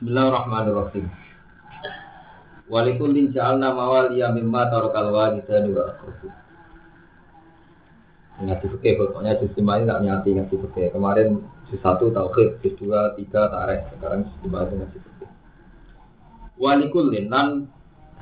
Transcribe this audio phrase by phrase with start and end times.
[0.00, 1.12] Bismillahirrahmanirrahim.
[2.72, 6.32] Walikullin ja'alna mawaliya mimma tarakal walidani wa aqrabu.
[8.40, 10.96] Ngaji fikih pokoknya sistem ini tak nyati ngaji fikih.
[10.96, 13.84] Kemarin juz satu tauhid, juz dua, tiga tareh.
[13.92, 15.30] Sekarang sistem ini ngaji fikih.
[16.56, 17.68] Walikullin lan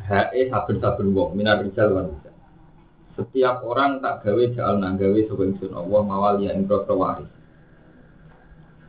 [0.03, 2.11] hae saben-saben wong minar rijal wan
[3.15, 7.31] Setiap orang tak gawe ja'alna gawe sapa ingsun Allah mawaliya ing waris.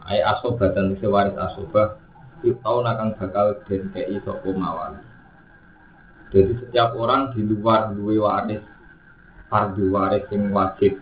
[0.10, 1.99] Ai asobah dan waris asobah
[2.46, 5.02] Itau nakang bakal den kei sopo mawali.
[6.30, 8.62] Jadi setiap orang di luar duwe waris,
[9.50, 11.02] fardu waris yang wajib,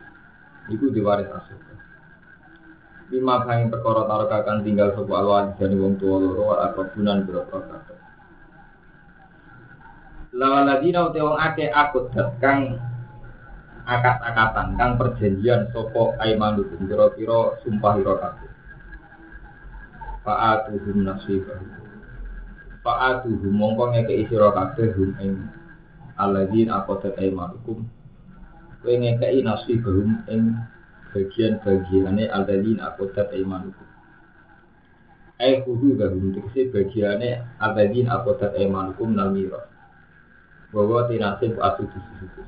[0.71, 1.67] itu diwaris asuh.
[3.07, 7.55] Lima kali perkara taruh akan tinggal sopo alwali dan wong tua loro atau bulan berapa
[7.55, 7.95] kata.
[10.35, 12.11] Lawan lagi nau wong ake akut
[12.43, 12.75] kang
[13.87, 18.19] akat-akatan kang perjanjian sopo aimanukum kira-kira sumpah hiro
[20.27, 21.87] fa'atuhum nasibahum
[22.83, 25.47] fa'atuhum mongko ngekei sira kabeh hum ing
[26.19, 27.83] alladzin aqadat aymanukum.
[28.83, 30.55] Kowe ngekei nasibahum ing
[31.11, 33.87] bagian-bagiane alladzin aqadat aymanukum.
[35.37, 39.67] Ai kudu gabung tegese bagiane alladzin aqadat aymanukum nal mira.
[40.75, 42.43] Bahwa tinasib atu disusu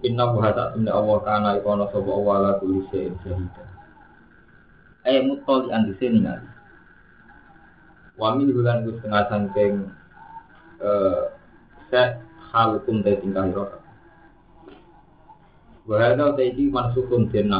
[0.00, 3.69] Inna buha tak Allah kana ikono sopa Allah ala kulli syai'in syahidah
[5.08, 6.48] eh mutoli andi sini ngali
[8.20, 9.88] wami bulan gue setengah sangkeng
[10.84, 11.22] eh
[11.90, 12.20] set
[12.54, 13.78] hal hukum dari tingkah hirota
[15.90, 17.50] Wahada taiki mansukun den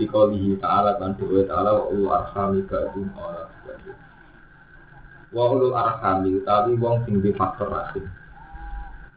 [0.00, 3.44] di kaulihi ta'ala kan doa ta'ala ulu arhami ba'dum ora
[5.28, 8.08] Wa ulu arhami tapi wong sing di faktor rahim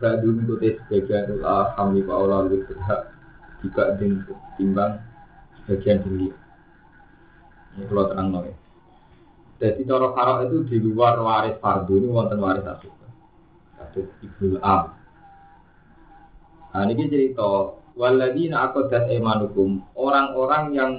[0.01, 3.15] Ba'dum kutis sebagian ulu arhami wa lebih berhak
[3.63, 3.95] Jika
[4.59, 4.99] timbang
[5.63, 6.27] sebagian tinggi
[7.79, 8.51] ini kalau terang nol.
[9.59, 12.91] Jadi cara itu di luar waris fardu ini wonten waris asli.
[13.79, 14.99] Satu ibnu am.
[16.75, 20.91] Nah ini cerita waladina akodat emanukum orang-orang yang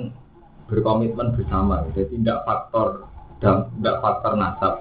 [0.69, 3.11] berkomitmen bersama, jadi tidak faktor
[3.43, 4.75] dan tidak faktor nasab,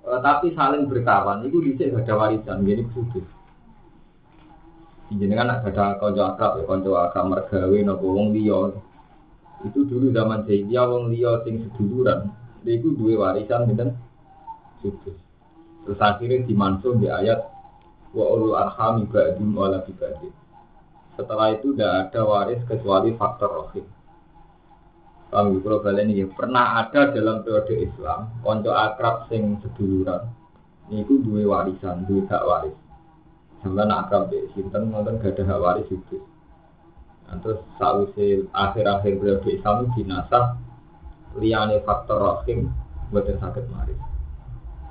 [0.00, 1.44] e, tapi saling berkawan.
[1.44, 3.26] Itu bisa ada warisan, jadi khusus.
[5.12, 8.72] Jadi kan ada konco akrab, ya konco akrab mergawe, nopo wong liya
[9.64, 12.30] itu dulu zaman jahiliyah wong liya sing seduluran.
[12.64, 13.92] Itu dua warisan gitu
[14.84, 15.16] sukses
[15.88, 17.40] terus akhirnya dimansuh di ayat
[18.12, 20.28] wa ulul arham ba'dum wala bibadi
[21.16, 23.86] setelah itu tidak ada waris kecuali faktor rohim.
[25.30, 30.26] Paham kalau kalian ini pernah ada dalam periode Islam konco akrab sing seduluran
[30.90, 32.76] itu dua warisan dua hak waris.
[33.62, 36.18] Sampai akrab di sinten nonton gak ada hak waris itu
[37.40, 40.60] terus sausi akhir-akhir periode Islam dinasah
[41.38, 42.70] liane faktor rahim
[43.10, 43.98] buat yang sakit maris.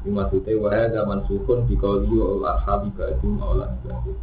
[0.04, 4.18] Ini maksudnya wahai zaman sukun di kauliyo Allah sabi ba'dum Allah ba'dum.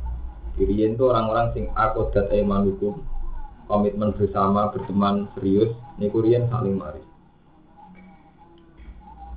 [0.60, 3.00] Kirian itu orang-orang sing aku dat iman hukum
[3.64, 7.06] komitmen bersama berteman serius ini kurian saling maris.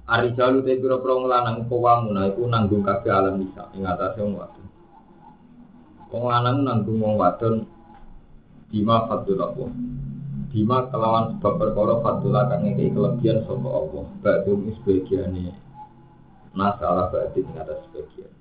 [0.04, 4.36] Ari jalu te pira pira nglanang kawamuna iku nanggung kabeh alam bisa ing atase wong
[4.36, 4.68] wadon.
[6.12, 7.64] Wong lanang nanggung wong wadon
[8.74, 9.70] Bima fadul Allah.
[10.50, 14.04] Bima kelawan sebab perkara fadul akan ngekei kelebihan sopa Allah.
[14.26, 15.54] Ba'dum sebagiannya
[16.58, 18.34] Nasalah ba'dum atas sebagian.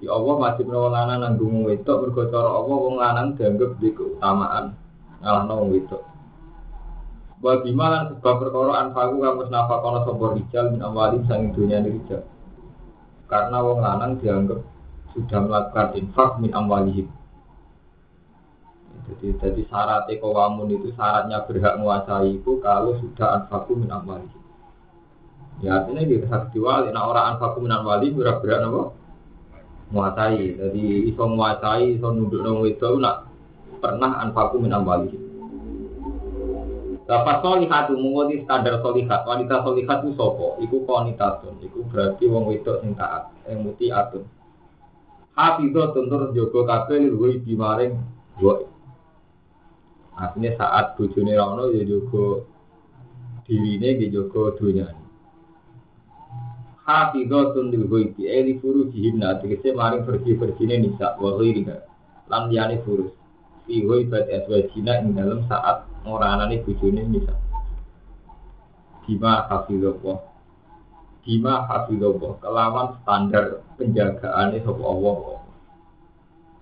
[0.00, 4.72] Di Allah masih menawa lanang nanggung wedok Bergocor Allah wong lanang dianggap di keutamaan.
[5.20, 6.00] Ngalah wong wedok.
[7.44, 12.24] Wa bima lan sebab perkara anfaku kamus nafakono sopa rijal min awalim sanging dunia rijal.
[13.28, 14.64] Karena wong lanang dianggap
[15.12, 17.12] sudah melakukan infak min amwalihim
[19.06, 24.26] jadi jadi syarat ekowamun itu syaratnya berhak menguasai itu kalau sudah anfaku min amwali.
[25.62, 28.82] Ya artinya di saksi wali, nah orang anfaku min amwali berhak berhak apa?
[29.94, 30.58] Menguasai.
[30.58, 33.30] Jadi iso menguasai, iso nunduk nong itu nak
[33.78, 35.10] pernah anfaku min amwali.
[37.06, 42.82] Bapak solihat mengikuti standar solihat, wanita solihat itu sopo, iku konitatun, iku berarti wong wedok
[42.82, 44.26] sing taat, yang muti atun.
[45.38, 47.94] Hafidho tentur jogo kabel luwih bimaring
[48.42, 48.75] gue
[50.16, 52.48] Artinya saat bujuni rono ya jogo
[53.44, 54.88] dirine ya jogo dunia.
[56.88, 61.76] Hafizatun lil ghaibi eli furu jihinna tegese maring pergi-pergine nisa wa ghairiha
[62.32, 63.12] lan liyane furus.
[63.66, 67.34] Fi ghaibat aswajina ing dalam saat ngoranane bojone nisa
[69.06, 70.18] Bima hafizallah
[71.22, 75.42] Bima hafizallah kelawan standar penjagaannya sapa Allah.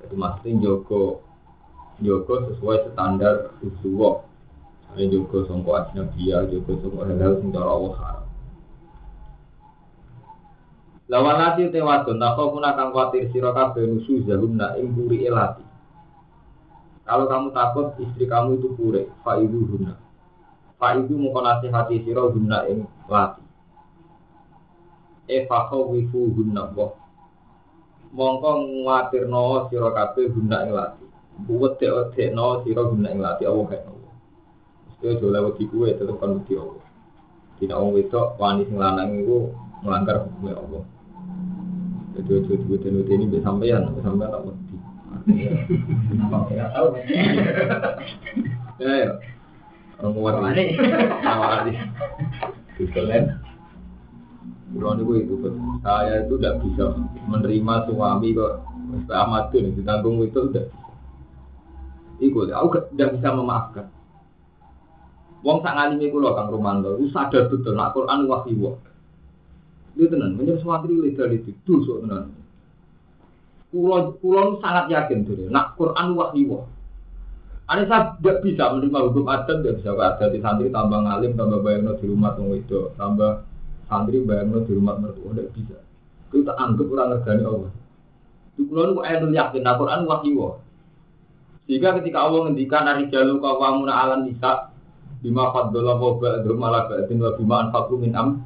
[0.00, 1.23] Jadi maksudnya jogo
[2.02, 4.26] Joko sesuai standar Rasulullah
[4.94, 8.26] Ini juga songko ajnabiyah, juga songko hal-hal sing cara Allah haram.
[11.10, 15.66] Lawan lati tewadon, tak kau pun khawatir siro kabeh nusu zahumna ing puri elati.
[17.04, 19.98] Kalau kamu takut istri kamu itu pure, faidu huna.
[20.78, 23.42] Faidu mau nasihati siro huna ing lati.
[25.26, 26.94] E fakau wifu huna boh.
[28.14, 31.04] Mongko nguatir no siro kabeh huna ing lati.
[31.34, 33.44] Buat dek dek no siro huna ing lati.
[35.04, 36.80] Aja lewat di kue tetap kan di Allah.
[37.60, 39.52] Tidak orang itu wanita sing lanang itu
[39.84, 40.82] melanggar hukumnya Allah.
[42.14, 44.42] Jadi ojo dibuat ini bisa sampean, sampean tak.
[46.48, 46.88] Tidak tahu.
[48.80, 49.10] Ya ya.
[50.00, 50.64] Orang ini.
[51.20, 51.78] Awal ini.
[52.80, 52.90] Itu
[55.14, 55.34] itu
[55.84, 56.84] saya itu tidak bisa
[57.28, 58.52] menerima suami kok
[59.04, 60.66] sampai amat tuh ditanggung itu udah.
[62.22, 63.86] Iku aku tidak bisa memaafkan.
[65.44, 68.80] Wong sak ngalimi kula Kang Romanto, itu sadar betul nak Quran wahyu.
[69.92, 72.32] Itu tenan, menjadi suami legal itu dosa tenan.
[73.68, 76.64] Kulo kulo sangat yakin tuh, nak Quran wahyu.
[77.68, 81.60] Ane saya tidak bisa menerima hukum adat, tidak bisa adat di santri tambah ngalim, tambah
[81.60, 83.44] bayangno di rumah tunggu itu, tambah
[83.88, 85.76] santri bayangno di rumah mertua, tidak bisa.
[86.34, 87.72] Tak anggap orang ngergani Allah.
[88.56, 90.63] Kulo itu ayat yakin, nak Quran wahyu.
[91.64, 94.68] Sehingga ketika Allah ngendikan hari jalur kawamuna alam nisa,
[95.24, 98.44] bima faddola wa ba'dhum ala ba'dhin wa bima anfaqu min am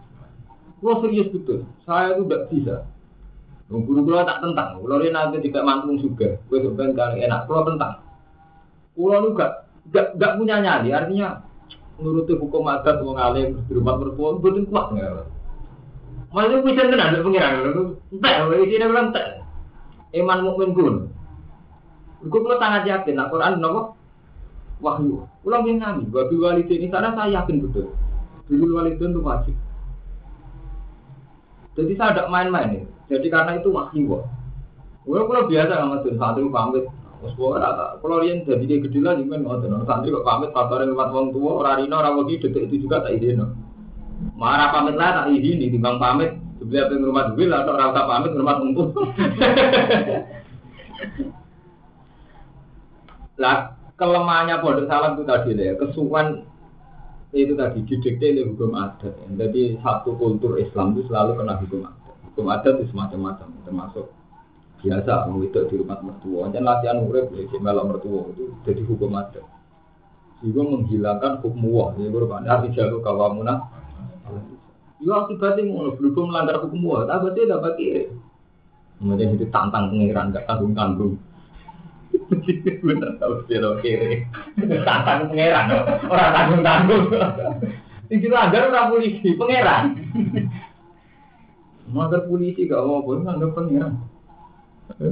[0.79, 2.76] Kulo serius betul, saya itu tidak bisa.
[3.67, 6.38] Guru kulo tak tentang, kulo ini nanti tidak mantung juga.
[6.47, 7.99] Gue sebenarnya kali enak, kulo tentang.
[8.94, 9.53] Kulo itu gak,
[9.91, 11.43] gak, punya nyali, artinya
[11.99, 15.26] menuruti hukum adat wong alim di rumah mertua betul kuat nggak?
[16.31, 17.53] Malah bisa tenan ada pengiran,
[18.14, 19.26] entek, ini dia bilang entek.
[20.14, 20.94] Iman mukmin kun.
[22.19, 23.94] Gue kulo sangat yakin, Al Quran nopo
[24.82, 25.23] wahyu.
[25.47, 27.94] Yang nami, babi walidin ini sana saya yakin betul.
[28.50, 29.55] Dulu walidin itu wajib.
[31.79, 32.82] Jadi saya tidak main-main ya.
[33.15, 34.19] Jadi karena itu wahyu.
[35.06, 36.87] Gue kalau biasa sama tuh santri pamit.
[37.19, 37.99] Rata.
[37.99, 41.67] Kalau lian jadi dia gede lah juga nggak Santri kok pamit kabarin lewat wong tua.
[41.67, 43.43] Orang rino orang wagi detik itu juga tak izin.
[44.38, 45.67] Marah pamit lah tak izin.
[45.67, 46.38] Timbang pamit.
[46.59, 48.91] Sebelum apa rumah duit atau rasa pamit rumah tunggu.
[53.38, 56.43] Lah kelemahannya pondok salam itu tadi ya kesuwan
[57.31, 59.14] itu tadi didikte oleh hukum adat.
[59.37, 62.14] Jadi satu kultur Islam itu selalu kena hukum adat.
[62.32, 64.06] Hukum adat itu semacam-macam, termasuk
[64.82, 66.50] biasa itu di rumah mertua.
[66.50, 69.44] Dan latihan urip ya melok mertua itu jadi hukum adat.
[70.43, 71.90] Juga menghilangkan hukum wah.
[71.99, 73.55] Ini berarti arti jalur kawamuna.
[74.99, 77.06] Ya akibatnya mau belum melanggar hukum wah.
[77.06, 78.05] Tapi dapat kiri.
[78.99, 80.75] Kemudian itu tantang pengiran gak tanggung
[82.28, 82.80] tanggung.
[82.86, 84.25] Bener tau siro kiri.
[84.84, 85.66] Pangeran,
[86.08, 87.04] orang tanggung tanggung.
[88.12, 89.84] Ini langgar orang polisi, pangeran.
[91.92, 94.00] Langgar polisi gak mau pun langgar pangeran.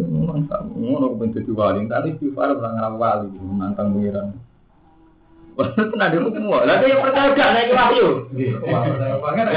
[0.00, 3.28] Mantap, ngono kepen dadi wali, tadi istighfar ora ngarep wali,
[3.60, 4.28] nantang pangeran.
[5.56, 6.64] Wah, itu ada hukum wah.
[6.64, 8.08] Lah yang percaya gak naik wahyu.
[8.64, 9.56] Wah, percaya pangeran.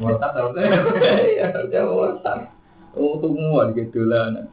[0.00, 0.48] Murtad tau.
[0.56, 2.48] Iya, dia murtad.
[2.96, 4.48] Oh, tuh semua di kedolan.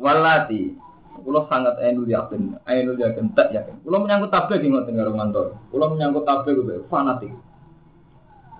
[0.00, 0.74] Walati,
[1.20, 3.76] Kulo sangat ainul yakin, ainul yakin tak yakin.
[3.84, 5.46] Kulo menyangkut tabligh ngoten karo mantor.
[5.68, 7.32] Kulo menyangkut tabligh itu fanatik.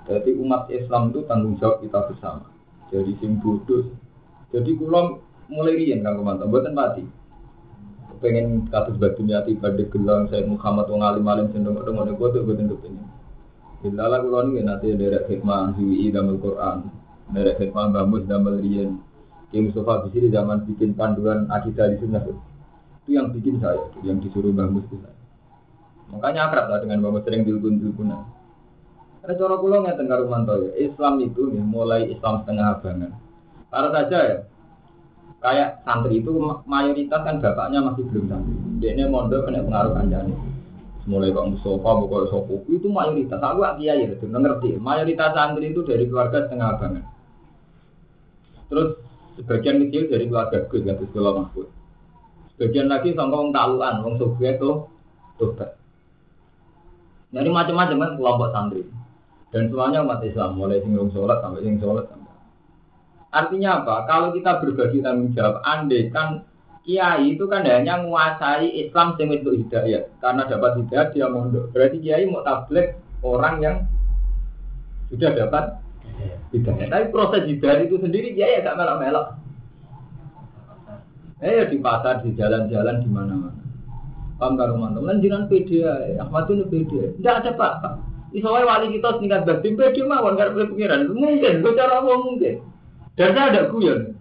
[0.05, 2.51] Jadi umat Islam itu tanggung jawab kita bersama.
[2.93, 3.89] Jadi sing bodoh.
[4.53, 7.05] Jadi kulo mulai riyen kanggo mantor, mboten pati.
[8.21, 12.45] Pengen kados batu nyati pada gelang saya Muhammad wong alim alim cenderung ngono ngono bodoh
[12.45, 13.09] mboten kepengin.
[13.81, 16.79] Bila kulo niku nanti derek hikmah HWI dalam Quran,
[17.33, 19.01] derek hikmah bamus dalam riyen.
[19.51, 22.39] Ki Mustafa di sini zaman bikin panduan akidah di sunnah itu
[23.11, 25.19] yang bikin saya, yang disuruh Mbah Mus itu saya.
[26.15, 28.23] Makanya akrab lah dengan Mus sering dilgun-dilgunan.
[29.21, 33.13] Karena cara kula ngeten karo manto ya, Islam itu nih mulai Islam setengah abangan.
[33.69, 34.37] Karena saja ya,
[35.43, 36.31] kayak santri itu
[36.65, 38.55] mayoritas kan bapaknya masih belum santri.
[38.81, 40.35] Dia ini mondok kena pengaruh kanjani.
[41.11, 43.43] Mulai kok Mustafa, bukan Sopo, itu mayoritas.
[43.43, 44.79] Aku kiai ya, ngerti.
[44.79, 47.05] Mayoritas santri itu dari keluarga setengah abangan.
[48.71, 49.10] Terus
[49.41, 51.69] sebagian kecil dari keluarga Gus nggak sekolah Mahfud.
[52.55, 54.93] Sebagian lagi orang taluan, orang Soviet tuh
[55.41, 55.81] tobat.
[57.33, 58.83] Jadi macam-macam kan kelompok santri.
[59.51, 62.35] Dan semuanya umat Islam, mulai sing sholat sampai sing sholat sampai.
[63.31, 63.97] Artinya apa?
[64.07, 66.45] Kalau kita berbagi tanggung jawab, andai kan
[66.83, 70.07] kiai itu kan hanya menguasai Islam sing untuk hidayah.
[70.19, 71.71] Karena dapat hidayah dia mondok.
[71.75, 73.77] Berarti kiai mau tablet orang yang
[75.11, 75.65] sudah dapat
[76.53, 76.89] hidayah.
[76.91, 79.27] Tapi proses hidayah itu sendiri kiai agak melok-melok.
[81.41, 83.61] Eh di pasar, di jalan-jalan, di mana-mana.
[84.37, 85.05] Paham karo mantu.
[85.05, 86.17] Lan jinan pede ae.
[86.21, 87.17] Ahmad itu pede.
[87.17, 87.91] Tidak ada apa-apa.
[88.33, 91.13] Iso wae wali kita setingkat batin pede mawon karo pengiran.
[91.13, 92.65] Mungkin, gue cara apa mungkin.
[93.17, 94.17] Dan saya ada guyon.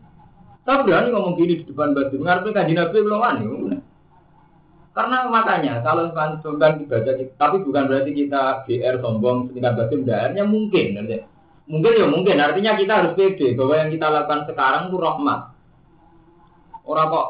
[0.68, 2.20] Saya berani ngomong gini di depan batin.
[2.20, 3.24] Ngarepe kanjeng Nabi belum.
[4.92, 11.00] Karena makanya kalau bukan dibaca, tapi bukan berarti kita GR sombong setingkat batin daerahnya mungkin.
[11.00, 11.39] Nanti.
[11.70, 12.42] Mungkin ya mungkin.
[12.42, 15.40] Artinya kita harus pede bahwa yang kita lakukan sekarang itu rahmat.
[16.90, 17.28] Orang kok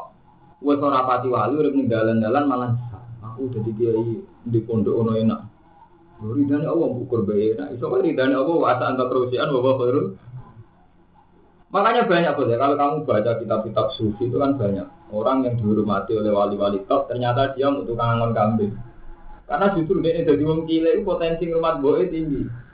[0.64, 2.72] wes ora pati wali urip ning dalan-dalan malah
[3.20, 5.40] aku jadi kiai di pondok ono enak.
[6.20, 7.76] Ridane Allah ukur bae enak.
[7.76, 10.16] Iso kan ridane Allah wa asa anta terusian wa khairul.
[11.70, 16.32] Makanya banyak boleh kalau kamu baca kitab-kitab sufi itu kan banyak orang yang dihormati oleh
[16.34, 18.74] wali-wali top ternyata dia untuk kangen kambing.
[19.46, 22.69] Karena justru dia jadi wong cilik potensi rumah boe tinggi.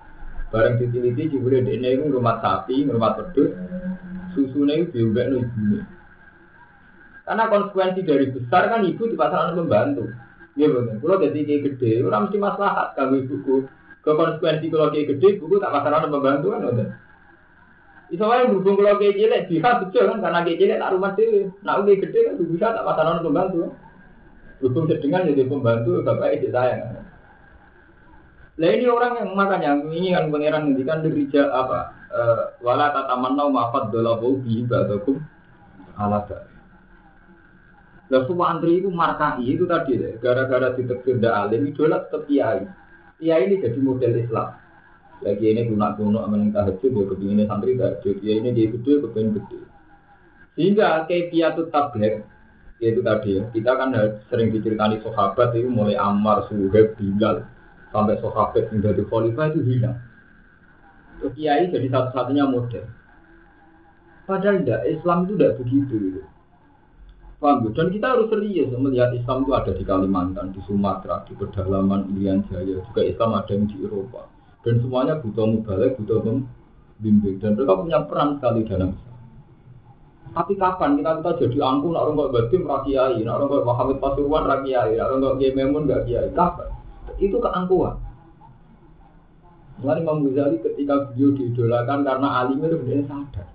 [0.54, 3.50] Barang diteliti jebule dia itu rumah sapi, rumah pedut,
[4.30, 5.80] susunya itu diubah ibune.
[7.26, 10.06] Karena konsekuensi dari besar kan ibu di pasangan membantu.
[10.54, 11.02] Iya betul.
[11.02, 13.66] Kalau jadi kayak gede, orang mesti maslahat kalau ibuku.
[14.06, 16.62] Ke konsekuensi kalau kayak gede, buku tak pasangan membantu kan.
[18.06, 21.50] Itu yang berhubung kalau kayak cilik bisa betul kan karena kayak cilik tak rumah sih.
[21.66, 23.58] Nah kayak gede kan bisa tak pasangan membantu.
[24.62, 27.02] Berhubung sedengan jadi pembantu bapak itu sayang.
[28.56, 31.92] Lah ini orang yang makanya ini kan pangeran ngendikan dirija apa?
[32.08, 35.20] Uh, wala tatamanna ma'fad dolabu bi ibadakum
[36.00, 36.24] ala
[38.06, 42.64] Lah semua antri itu markai itu tadi deh, gara-gara ditegur dak alim idola tetap kiai.
[43.20, 44.48] Kiai ini jadi model Islam.
[45.20, 48.14] Lagi ini guna guna yang tahajud dia kepinginnya santri tahajud.
[48.24, 49.60] Kiai ini dia gede kepingin gede.
[50.56, 52.24] Sehingga kayak kiatu tablet
[52.80, 53.88] yaitu tadi ya kita kan
[54.28, 57.55] sering diceritani sahabat itu mulai Ammar, Suhaib, Bilal
[57.90, 59.98] sampai sahabat yang dari khalifah itu hilang.
[61.16, 62.84] Terus kiai jadi satu-satunya model.
[64.26, 65.94] Padahal tidak, Islam itu tidak begitu.
[65.94, 66.22] Gitu.
[67.36, 72.10] Paham Dan kita harus serius melihat Islam itu ada di Kalimantan, di Sumatera, di pedalaman
[72.16, 74.26] Irian Jaya, juga Islam ada yang di Eropa.
[74.66, 77.38] Dan semuanya butuh mubalik, butuh membimbing.
[77.38, 79.16] Dan mereka punya peran sekali dalam Islam.
[80.36, 84.44] Tapi kapan kita kita jadi angkuh, orang kok batim rakyai, nak orang kok Muhammad Pasuruan
[84.44, 86.28] rakyai, nak orang kok Gememun gak kiai.
[86.34, 86.68] Kapan?
[87.16, 87.96] Itu keangkuhan.
[89.76, 93.46] Mulai Imam Ghazali ketika beliau diidolakan karena alimnya itu benar sadar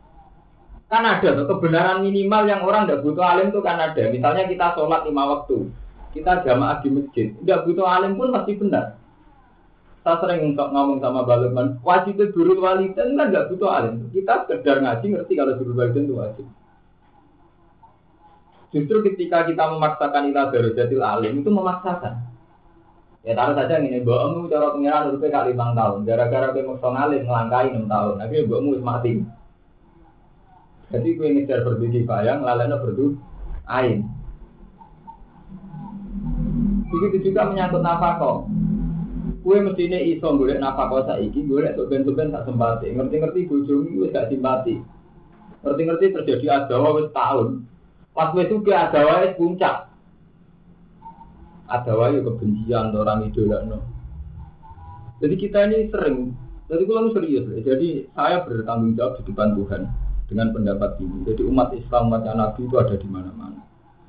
[0.91, 4.11] Kan ada tuh kebenaran minimal yang orang tidak butuh alim itu kan ada.
[4.11, 5.71] Misalnya kita sholat lima waktu,
[6.11, 8.99] kita jamaah di masjid, tidak butuh alim pun pasti benar.
[10.03, 14.11] Saya sering untuk ngomong sama Balutman, wajib itu wali walidan kan nggak butuh alim.
[14.11, 16.45] Kita sekedar ngaji ngerti kalau wali walidan itu wajib.
[18.75, 22.30] Justru ketika kita memaksakan ilah darujatil alim itu memaksakan.
[23.21, 26.09] Ya taruh saja ini, mbokmu cara pengiran udah kali lima tahun.
[26.09, 28.15] Gara-gara kowe maksa ngalim ngelangkai enam tahun.
[28.17, 29.11] Akhirnya mbokmu mati.
[30.89, 33.13] Jadi kue ngejar berdiri bayang, lalena berdu
[33.69, 34.09] ain.
[36.89, 38.49] Begitu juga menyangkut nafkah.
[39.45, 42.89] Kue mestinya iso golek nafkah saiki, golek soben-soben tak sempati.
[42.89, 44.81] Ngerti-ngerti bojomu wis gak simpati.
[45.61, 47.69] Ngerti-ngerti terjadi adawa wis tahun.
[48.17, 49.90] Pas wis juga adawa puncak.
[51.71, 53.79] Adawa yo kebencian orang idola no.
[55.23, 56.33] Jadi kita ini sering,
[56.65, 59.81] jadi kalau serius, jadi saya bertanggung jawab di depan Tuhan
[60.31, 61.27] dengan pendapat ini.
[61.27, 63.61] Jadi umat Islam umatnya Nabi itu ada di mana-mana.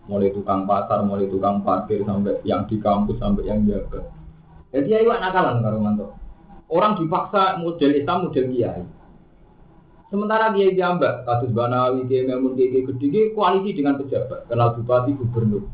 [0.06, 4.06] Mulai tukang pasar, mulai tukang parkir sampai yang di kampus sampai yang jaga.
[4.72, 6.06] Jadi ya nakalan karo mantu.
[6.72, 8.82] Orang dipaksa model Islam model kiai.
[10.08, 15.16] Sementara dia jambak, kasus Banawi, dia Memun, dia gede, dia koalisi dengan pejabat, kenal bupati,
[15.16, 15.64] gubernur.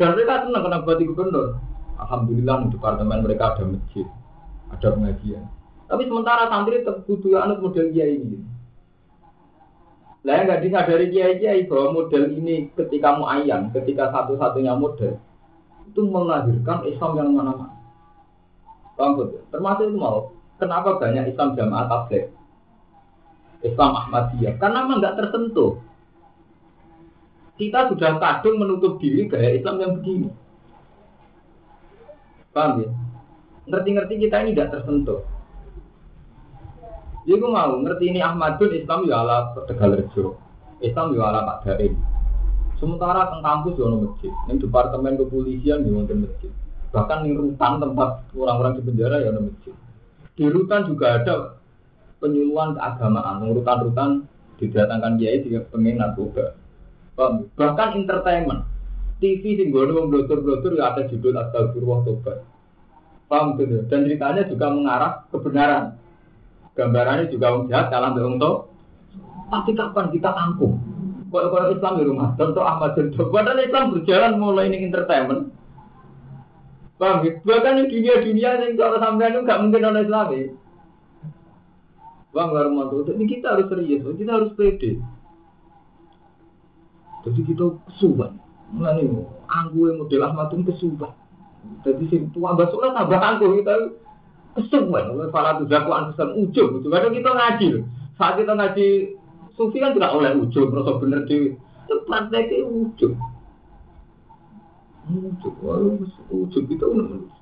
[0.00, 1.60] Dan mereka senang kenal bupati, gubernur.
[2.00, 4.08] Alhamdulillah di departemen mereka ada masjid,
[4.72, 5.44] ada pengajian.
[5.92, 8.40] Tapi sementara santri tetap butuh anut model kiai ini.
[10.24, 15.20] Lah nggak disadari kiai kiai bahwa model ini ketika mau ayam, ketika satu-satunya model
[15.84, 17.76] itu melahirkan Islam yang mana-mana.
[18.96, 19.20] Paham
[19.52, 20.32] Termasuk itu mau.
[20.56, 22.32] Kenapa banyak Islam jamaah tablet?
[23.60, 24.56] Islam Ahmadiyah.
[24.56, 25.76] Karena memang nggak tersentuh.
[27.60, 30.32] Kita sudah kadung menutup diri gaya Islam yang begini.
[32.56, 32.88] Paham ya?
[33.68, 35.20] Ngerti-ngerti kita ini tidak tersentuh.
[37.28, 40.40] Jadi gue mau ngerti ini Ahmadun Islam ya ala Tegal Rejo,
[40.80, 42.00] Islam ya ala Pak Daim.
[42.80, 46.50] Sementara teng kampus ya masjid, di departemen kepolisian ya ada masjid.
[46.96, 49.76] Bahkan di rutan tempat orang-orang di penjara ya ada masjid.
[50.32, 51.60] Di rutan juga ada
[52.24, 54.24] penyuluhan keagamaan, rutan-rutan
[54.56, 56.56] didatangkan kiai juga pengen narkoba.
[57.54, 58.64] Bahkan entertainment,
[59.20, 62.38] TV sing gue nunggu blotur-blotur ya ada judul Astagfirullah Tobat.
[63.28, 63.84] Paham tuh?
[63.86, 66.00] Dan ceritanya juga mengarah kebenaran
[66.80, 68.54] gambarannya juga orang jahat kalah mbek untuk
[69.50, 70.72] tapi kapan kita angkuh
[71.30, 75.52] kalau Islam di rumah contoh Ahmad Jendok padahal Islam berjalan mulai ini entertainment
[77.00, 77.32] Paham ya?
[77.40, 80.52] Bahkan dunia-dunia yang kalau sampean itu nggak mungkin oleh Islam ya.
[82.36, 85.00] Bang Warmanto, ini kita harus serius, kita harus pede.
[87.26, 88.40] Jadi kita kesuban.
[88.70, 91.12] Nah nih, yang model Ahmad itu kesuban.
[91.84, 93.74] Jadi si tua basolah tambah anggu kita
[94.56, 95.12] kesuban.
[95.12, 96.80] Oleh para tuh dakwaan pesan ujung.
[96.80, 97.68] Itu kadang kita ngaji.
[98.16, 98.88] Saat kita ngaji
[99.56, 101.52] sufi kan tidak oleh ujung, merasa bener di
[102.08, 103.14] prakteknya ujung.
[105.10, 107.39] Ujung, ujung kita udah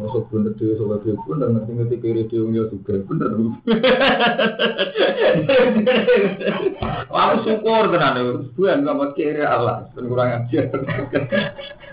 [0.00, 0.96] Masuk soal
[1.28, 3.04] pun dan ngerti ngerti kiri dia punya juga.
[7.20, 8.32] Aku syukur tenan ya.
[8.56, 10.72] Bukan kamu kiri Allah dan kurang ajar.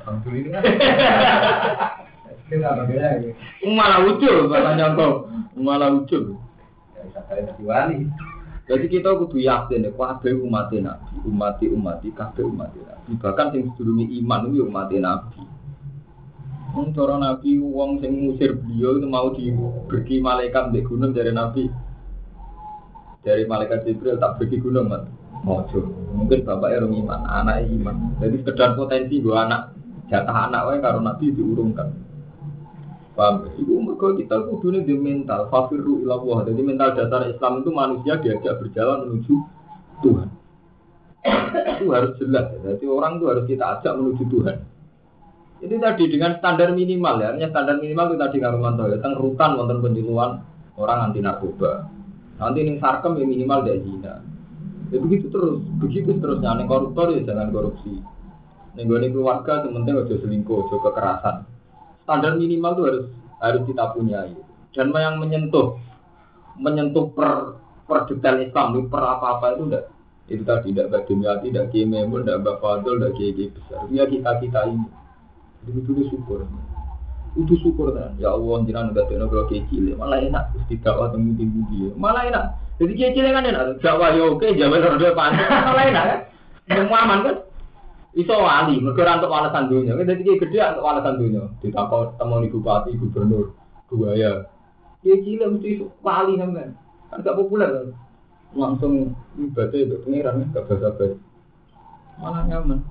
[0.07, 0.61] Alhamdulillah.
[2.47, 3.35] Berbeda ya.
[3.67, 5.27] Malah ucul malah nyangkau
[5.59, 6.39] malah ucul.
[7.59, 7.91] Ya,
[8.67, 13.15] jadi kita kudu yakin ya, kabeh umat Nabi, umat umat kabeh umat Nabi.
[13.15, 15.43] Bahkan sedurunge iman itu umat Nabi.
[16.77, 21.65] Wong cara Nabi wong sing ngusir beliau itu mau diberi malaikat di gunung dari Nabi.
[23.25, 25.09] Dari malaikat Jibril tak pergi gunung, Mas.
[25.41, 25.89] Mojo.
[26.13, 27.95] Mungkin bapaknya orang iman, anaknya iman.
[28.21, 29.73] Jadi sekedar potensi dua anak,
[30.05, 31.89] jatah anak wae karo Nabi diurungkan.
[33.17, 33.49] Paham?
[33.57, 36.45] Ibu mereka kita kudunya di mental, fafiru ilallah.
[36.45, 39.33] Jadi mental dasar Islam itu manusia diajak berjalan menuju
[40.05, 40.29] Tuhan.
[41.81, 42.53] itu harus jelas.
[42.61, 44.76] Jadi orang itu harus kita ajak menuju Tuhan.
[45.57, 49.51] Itu tadi dengan standar minimal ya, artinya standar minimal itu tadi ngaruman ya, tentang rutan
[49.57, 50.31] wonten penjeluan
[50.77, 51.89] orang anti narkoba.
[52.37, 54.21] Nanti ini sarkem ya minimal dari zina.
[54.93, 56.53] Ya begitu terus, begitu terusnya.
[56.61, 57.97] Nih koruptor ya jangan korupsi.
[58.77, 61.35] Nih gue keluarga sementing aja selingkuh, aja kekerasan.
[62.05, 63.05] Standar minimal itu harus
[63.41, 64.29] harus kita punya.
[64.77, 65.81] Dan yang menyentuh
[66.61, 67.57] menyentuh per
[67.89, 69.85] per detail Islam, per apa-apa itu enggak
[70.27, 73.81] itu tadi tidak bagian tidak kiai tidak bapak fadl, tidak kiai besar.
[73.89, 74.87] Ya kita kita ini.
[75.67, 76.47] Itu syukur.
[77.37, 78.15] Itu syukur kan.
[78.17, 80.43] Ya Allah, jangan udah teno kalau kayak cilik, malah enak.
[80.55, 82.45] Terus tidak waktu tinggi malah enak.
[82.79, 83.63] Jadi kayak cilik kan enak.
[83.83, 86.19] Jawa ya oke, Jawa rada panas, malah enak kan.
[86.67, 87.37] Semua aman kan.
[88.17, 89.93] Iso wali, mereka untuk walasan dunia.
[89.93, 91.43] Jadi kayak gede untuk walasan dunia.
[91.61, 93.53] Ditakut teman di bupati, gubernur,
[93.93, 94.33] dua ya.
[95.05, 96.73] Cilik mesti wali kan.
[97.13, 97.87] Kan gak populer kan.
[98.57, 101.21] Langsung ibadah itu pengiran, gak basa-basi.
[102.17, 102.81] Malah nyaman.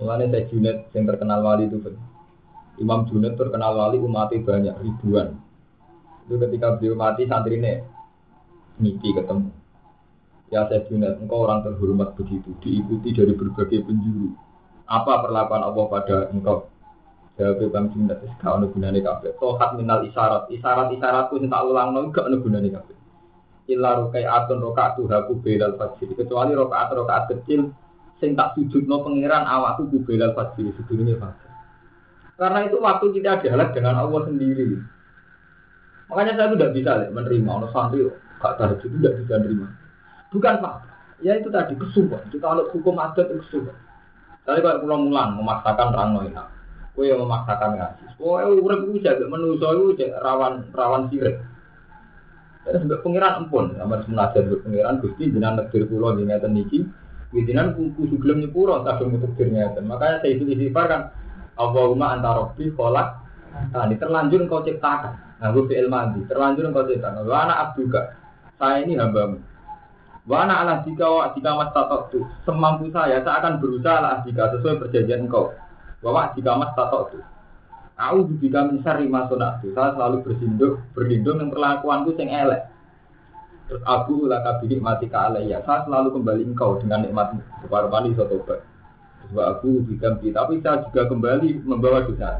[0.00, 1.94] Mulanya saya Junet yang terkenal wali itu kan.
[2.80, 5.36] Imam Junet terkenal wali umatnya banyak ribuan.
[6.24, 7.84] Itu ketika beliau mati santri ini
[8.80, 9.52] mimpi ketemu.
[10.52, 14.36] Ya saya Junet, engkau orang terhormat begitu, diikuti dari berbagai penjuru.
[14.84, 16.68] Apa perlakuan Allah pada engkau?
[17.40, 19.32] Jawab Imam Junet, kau gunanya kafe.
[19.40, 22.80] Tohat minal isyarat, isyarat-isyaratku yang tak ulang lagi, gak ada gunanya
[23.70, 26.12] rokai atun rokaat tuhaku belal fajr.
[26.12, 27.72] Kecuali rokaat rokaat kecil
[28.22, 31.50] sing tak no pangeran awakku kubelal fajr sebelumnya fajr.
[32.38, 34.78] Karena itu waktu kita dialek dengan Allah sendiri.
[36.06, 38.06] Makanya saya tidak bisa lihat, menerima ono santri
[38.38, 39.66] gak tahu itu tidak bisa menerima.
[40.32, 40.74] Bukan pak,
[41.24, 42.24] ya itu tadi kesubuhan.
[42.30, 43.78] Kita kalau hukum adat itu kesubuhan.
[44.42, 46.44] Tadi kalau pulang mulan memaksakan orang noina,
[46.98, 48.04] kue yang memaksakan ngaji.
[48.18, 51.38] Kue urip itu jaga menuso itu rawan rawan sirik.
[52.62, 56.86] Dan sebagai pengiran empun, sama semenajat pengiran gusti jenang negeri pulau di ngeten niki,
[57.32, 61.02] Widinan kudu gelem nyepuro kadung mutekirnya dan makanya saya itu istighfar kan
[61.56, 63.08] Allahumma anta kholak.
[63.72, 65.40] Nah ini terlanjur engkau ciptakan.
[65.40, 67.24] Nah gue fi'il mandi terlanjur engkau ciptakan.
[67.24, 68.00] Wa anak abduka
[68.60, 69.40] saya ini hambamu.
[70.28, 72.12] Wa anak ala jika wa jika mas tatok
[72.44, 75.56] semampu saya saya akan berusaha ala jika sesuai perjanjian engkau.
[76.04, 77.16] Bahwa jika mas tatok
[77.92, 82.66] Aku juga mencari masuk saya selalu bersinduk berlindung yang perlakuanku yang elek
[83.72, 85.08] Terus aku ulah kabini mati
[85.48, 85.64] ya.
[85.64, 87.40] Saya selalu kembali engkau dengan nikmatmu.
[87.64, 88.60] Separuh mani saya tobat.
[89.32, 90.28] Sebab aku diganti.
[90.28, 92.36] Tapi saya juga kembali membawa dosa.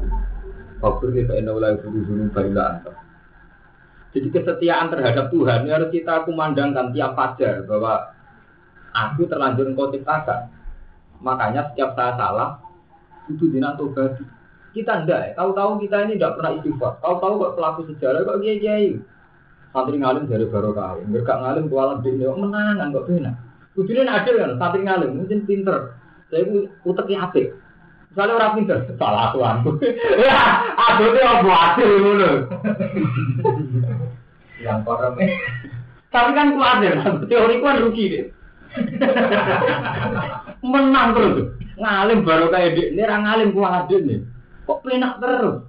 [0.77, 2.85] Fakir kita inna ulai suruh baila
[4.13, 8.13] Jadi kesetiaan terhadap Tuhan harus kita kumandangkan tiap fajar bahwa
[8.93, 10.53] aku terlanjur engkau ciptakan.
[11.17, 12.61] Makanya setiap saya salah
[13.25, 14.21] itu dina tobat.
[14.77, 15.33] Kita enggak.
[15.33, 17.01] Tahu-tahu kita ini tidak pernah istighfar.
[17.01, 19.01] Tahu-tahu kok pelaku sejarah kok kiai-kiai
[19.73, 23.35] santri ngalim dari barokah mereka ngalim kualam di ini menangan kok benar
[23.73, 25.97] Kudunya adil kan, santri ngalim mungkin pinter.
[26.29, 27.57] Saya itu uteknya apik.
[28.13, 29.65] Misalnya orang pinter, salah tuan.
[30.21, 30.41] Ya,
[30.77, 32.31] aduh itu apa adil dulu.
[34.63, 35.17] Yang koram
[36.13, 36.93] Tapi kan ku adil,
[37.25, 38.25] teori ku kan rugi deh.
[40.61, 41.57] Menang terus.
[41.73, 44.21] Ngalim baru kayak ini orang ngalim ku adil nih.
[44.69, 45.65] Kok penak terus?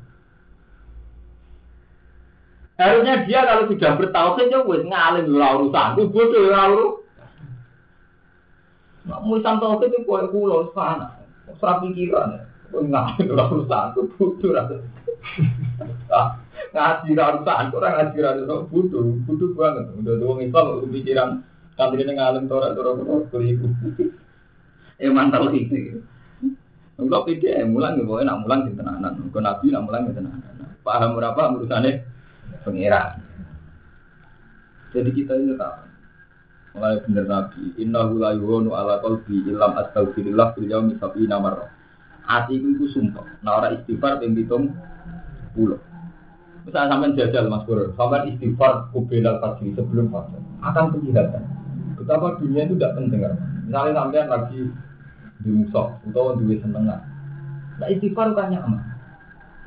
[2.75, 7.03] Harusnya dia kalau sudah bertauhid ya wis ngalim ora urusan, ku bodoh ora urusan.
[9.07, 11.15] Nek musan tauhid itu koyo kula sana.
[11.55, 12.31] Ora pikiran.
[12.75, 14.63] Ngaji ora urusan ku butuh ra.
[16.11, 16.35] Ah,
[16.75, 19.85] Ngaji ora urusan ku ora ngaji ora urusan butuh, butuh banget.
[19.95, 21.29] Udah wong Islam kok pikiran
[21.79, 22.99] santri ning alim tora tora
[23.31, 23.71] keliru.
[24.99, 25.95] Eh mantap iki.
[26.95, 29.13] Enggak eh, mulang ya, pokoknya nak mulang di tenanan.
[29.31, 30.55] Nabi nak mulang di tenanan.
[30.87, 31.55] Paham berapa?
[32.65, 33.21] Pengira.
[34.97, 35.85] Jadi kita ini tahu.
[36.75, 37.63] Mulai bener nabi.
[37.79, 41.71] Inna la yuhonu ala qalbi ilam astaghfirillah fil yaumi sab'ina marrah.
[42.25, 43.45] Atiku itu sumpah.
[43.45, 44.73] Nah orang istighfar yang hitung
[45.53, 45.79] puluh.
[46.65, 51.45] Misalnya sampai jajal Mas Bro, sampai istighfar kubelal fajri sebelum fajar akan kelihatan
[52.01, 53.21] betapa dunia itu tidak penting.
[53.69, 54.61] Misalnya sampai lagi
[55.45, 57.05] di musuh atau duit senengan.
[57.77, 58.81] Nah istighfar kan nyaman.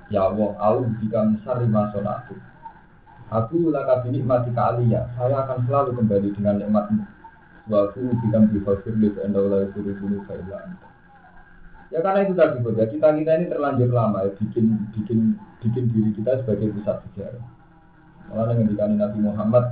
[0.09, 1.93] Ya Allah, aku jika besar lima.
[3.27, 5.03] Aku laka mati kali ya.
[5.19, 7.03] Saya akan selalu kembali dengan nikmatmu.
[7.67, 10.23] Wa aku jika bifasir li enda ulai suruh bunuh
[11.87, 16.11] Ya karena itu tadi ya kita kita ini terlanjur lama ya bikin bikin bikin diri
[16.15, 17.43] kita sebagai pusat sejarah.
[18.27, 19.63] Malah dengan Nabi Muhammad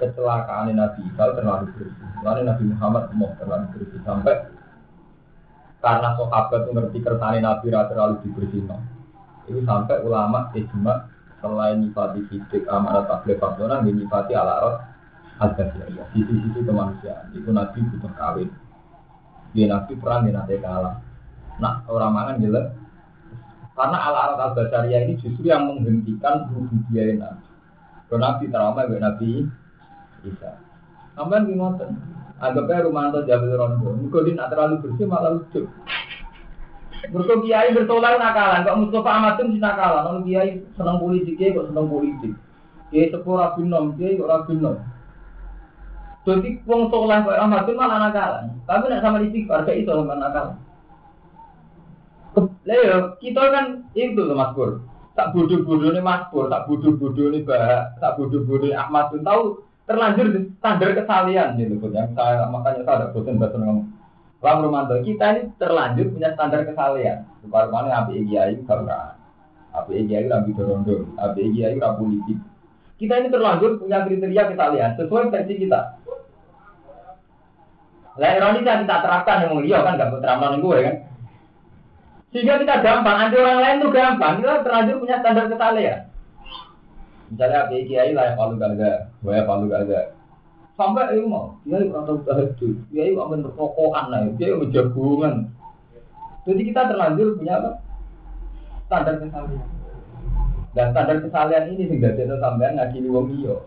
[0.00, 2.08] kecelakaan Nabi Isa terlalu bersih.
[2.24, 4.48] Lalu Nabi Muhammad mau terlalu bersih sampai
[5.78, 8.80] karena sahabat mengerti kersane Nabi rata terlalu dibersihkan.
[9.44, 14.82] Itu sampai ulama ijma selain nyifati sidik amanat tabligh fatwa ini nyifati ala
[15.38, 18.50] ada ya sisi-sisi kemanusiaan itu Nabi butuh kawin
[19.56, 21.00] dia nabi perang dia nanti kalah.
[21.60, 22.66] Nah orang mangan jelas.
[23.72, 27.46] Karena ala alat al basaria ini justru yang menghentikan rububiyah nabi.
[28.10, 29.28] Kalau nabi trauma gue nabi
[30.26, 30.52] Isa.
[31.14, 31.90] Sampai ngoten.
[32.38, 33.98] Anggapnya Rumanto Jabil Rondo.
[33.98, 35.66] Tidak terlalu bersih malah lucu.
[37.08, 40.04] Mereka kiai bertolak nakalan, kok Mustafa Ahmad itu nakalan.
[40.04, 42.32] Orang kiai senang politik, kok senang politik.
[42.92, 44.76] Kiai sepuh rabinom, kiai kok rabinom.
[46.28, 48.52] Jadi wong soleh kok Ahmad bin malah nakalan.
[48.68, 50.56] Tapi nak sama istighfar gak itu sama nakalan.
[52.68, 53.64] Lah ya, kita kan
[53.96, 54.84] itu loh Mas Pur.
[55.16, 60.52] Tak bodoh-bodoh nih Mas Pur, tak bodoh-bodoh nih Bah, tak bodoh-bodoh Ahmad bin tahu terlanjur
[60.60, 63.88] standar kesalian gitu yang saya makanya saya ada bosan bahasa ngomong.
[64.38, 67.26] Bang Romanto, kita ini terlanjur punya standar kesalian.
[67.42, 68.86] Bukan mana api kiai kalau
[69.74, 72.38] api kiai rabi dorondo, api kiai rabi politik.
[73.02, 75.80] Kita ini terlanjur punya kriteria kesalian sesuai versi kita.
[78.18, 80.96] Lah ironi kan kita terapkan yang mulia kan gak terapkan yang gue kan.
[82.34, 84.42] Sehingga kita gampang, anti orang lain tuh gampang.
[84.42, 86.00] Kita terlanjur punya standar kesalehan.
[87.30, 90.17] Misalnya kayak kiai lah yang palu gaga, gue palu gaga.
[90.78, 95.50] Sampai itu mau, dia itu tahu tahajud, dia itu akan berkokokan lah, dia itu jagungan.
[96.46, 97.82] Jadi kita terlanjur punya apa?
[98.86, 99.68] Standar kesalehan.
[100.78, 103.66] Dan standar kesalehan ini sehingga kita sampai ngaji wong iyo.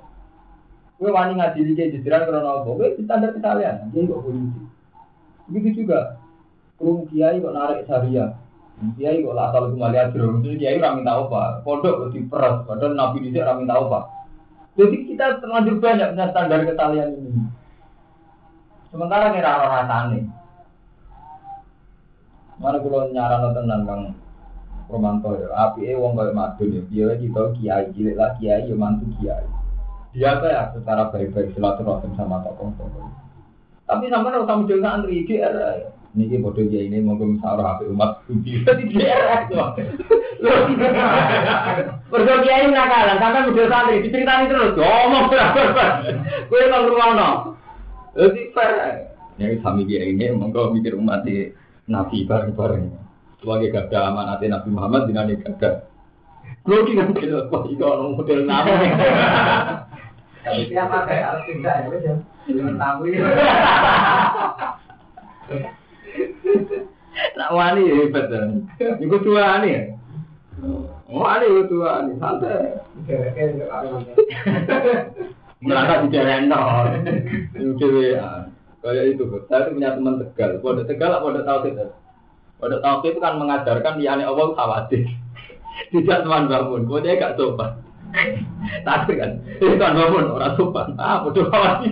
[1.04, 2.70] Gue wani ngaji di jajaran karena apa?
[2.80, 4.62] Gue standar kesalahan, dia kok polisi.
[5.52, 6.16] Begitu juga,
[6.80, 8.40] kurung kiai kok narik syariah.
[8.96, 11.60] Kiai kok lah asal kembali aja, jadi kiai orang minta apa?
[11.68, 14.21] Pondok kok diperas, padahal nabi di sini orang minta apa?
[14.80, 17.44] Jadi kita terlanjur banyak punya standar kesalahan ini.
[18.92, 20.20] Sementara kira orang rasane.
[22.62, 24.02] Mana kalau nyaran tenan kang
[24.92, 28.76] Romanto ya, api eh wong kaya madun ya, dia kita kiai, cilik lah kiai, ya
[28.76, 29.48] mantu kiai
[30.12, 33.08] biasa ya secara baik-baik silaturahim sama tokoh-tokoh.
[33.88, 35.56] Tapi sama kalau kamu juga antri GR,
[36.12, 38.68] ini bodoh dia ini mau misalnya HP umat suci.
[42.12, 45.86] Bodoh dia ini nakalan, sampai bodoh santri diceritain terus, ngomong berapa,
[46.52, 47.14] gue nggak beruang
[48.12, 48.74] Jadi fair.
[49.40, 51.48] Yang kami dia ini monggo mikir umat di
[51.88, 52.92] nabi bareng-bareng.
[53.42, 55.90] Sebagai gada amanat Nabi Muhammad dengan gada.
[56.62, 58.74] Gue kira kira kok itu orang model nama.
[60.46, 62.16] Tapi tiap pakai harus tidak ya, wes ya.
[62.50, 63.18] Jangan tamu ini.
[67.38, 68.50] Nak wani ya hebat kan.
[68.80, 69.82] Iku tua nih ya.
[71.12, 72.80] Oh, ada itu tua nih, santai.
[75.62, 76.88] Merasa jalan nol.
[77.54, 78.48] Udah
[78.82, 79.24] kayak itu.
[79.46, 80.58] Saya itu punya teman tegal.
[80.64, 81.86] Pada tegal, pada tahu kita.
[82.58, 85.06] Pada tahu itu kan mengajarkan aneh Allah khawatir.
[85.94, 87.78] Tidak teman bangun, kau dia gak coba.
[88.82, 90.94] Tapi kan, itu kan bangun orang sopan.
[91.00, 91.88] Ah, bodoh amat.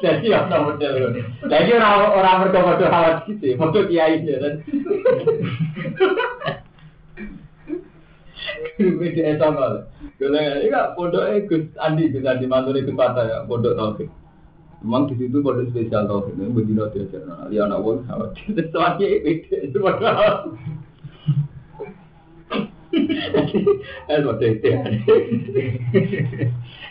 [0.00, 0.94] Jadi orang model
[1.46, 4.54] Jadi orang orang berkomodo awat gitu, bodoh kiai dia kan.
[8.76, 9.88] Media sama.
[10.16, 14.08] Kalau ini kan pondok Gus Andi, Gus Andi mantu itu patah ya, pondok taufik.
[14.84, 18.60] Memang di situ pada spesial tau ini begini diajar anak ya anak wong khawatir.
[18.74, 19.78] Soalnya itu itu
[24.08, 24.68] Eh, bodoh itu.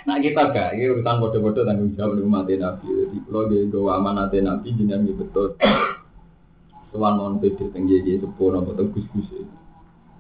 [0.06, 2.86] Nah kita gak, ini urusan bodoh-bodoh tanggung jawab di umat Nabi.
[2.86, 5.58] Jadi kalau dia gawa amanat Nabi, jenengan betul.
[6.96, 9.28] Mau pede tinggi dia sepuluh nopo gus gus.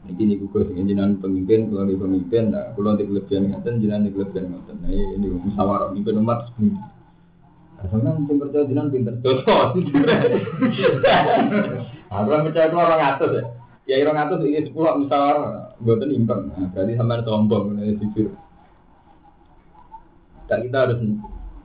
[0.05, 4.11] Ini ini sing jenengan pemimpin, kalau di pemimpin, nah kalau di kelebihan ngaten, jenengan di
[4.13, 4.75] kelebihan ngaten.
[4.81, 6.94] Nah ini musyawarah pemimpin umat sebelum.
[7.85, 9.13] Nah, Sampeyan sing percaya jenengan pinter.
[12.09, 13.45] Aku percaya itu orang atas ya.
[13.85, 16.49] Ya orang atas ini sepuluh musyawarah, buatan imbang.
[16.57, 18.33] Nah, berarti sampean sombong, ini jujur.
[20.49, 20.97] Dan kita harus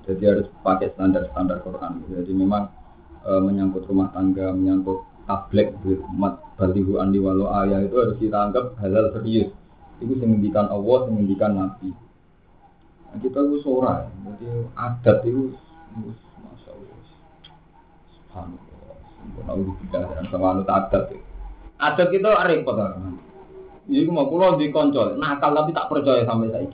[0.04, 2.04] jadi harus pakai standar-standar Quran.
[2.12, 2.68] Jadi memang
[3.24, 5.72] e, menyangkut rumah tangga, menyangkut tablet,
[6.12, 9.48] umat balihu andi walau ayah itu harus kita anggap halal serius.
[10.04, 10.36] Itu yang
[10.68, 11.24] Allah, yang
[11.56, 11.88] Nabi.
[13.08, 15.56] Nah, kita itu sora, jadi adat itu,
[15.98, 16.98] masya Allah,
[18.14, 21.26] subhanallah, sempurna udah tidak dan sama anut adat itu.
[21.80, 23.18] Adat kita repot kan.
[23.90, 26.70] Jadi mau pulau di koncol, nakal tapi tak percaya sampai saat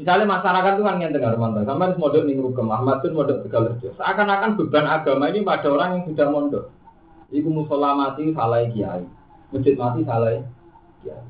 [0.00, 3.44] Misalnya masyarakat itu kan yang dengar mantan, sama harus modal nih rukem, Ahmad pun modal
[3.44, 6.64] tegal Seakan-akan beban agama ini pada orang yang sudah mondok.
[7.28, 9.04] Iku musola mati salah kiai,
[9.52, 10.40] masjid mati salah
[11.04, 11.24] kiai.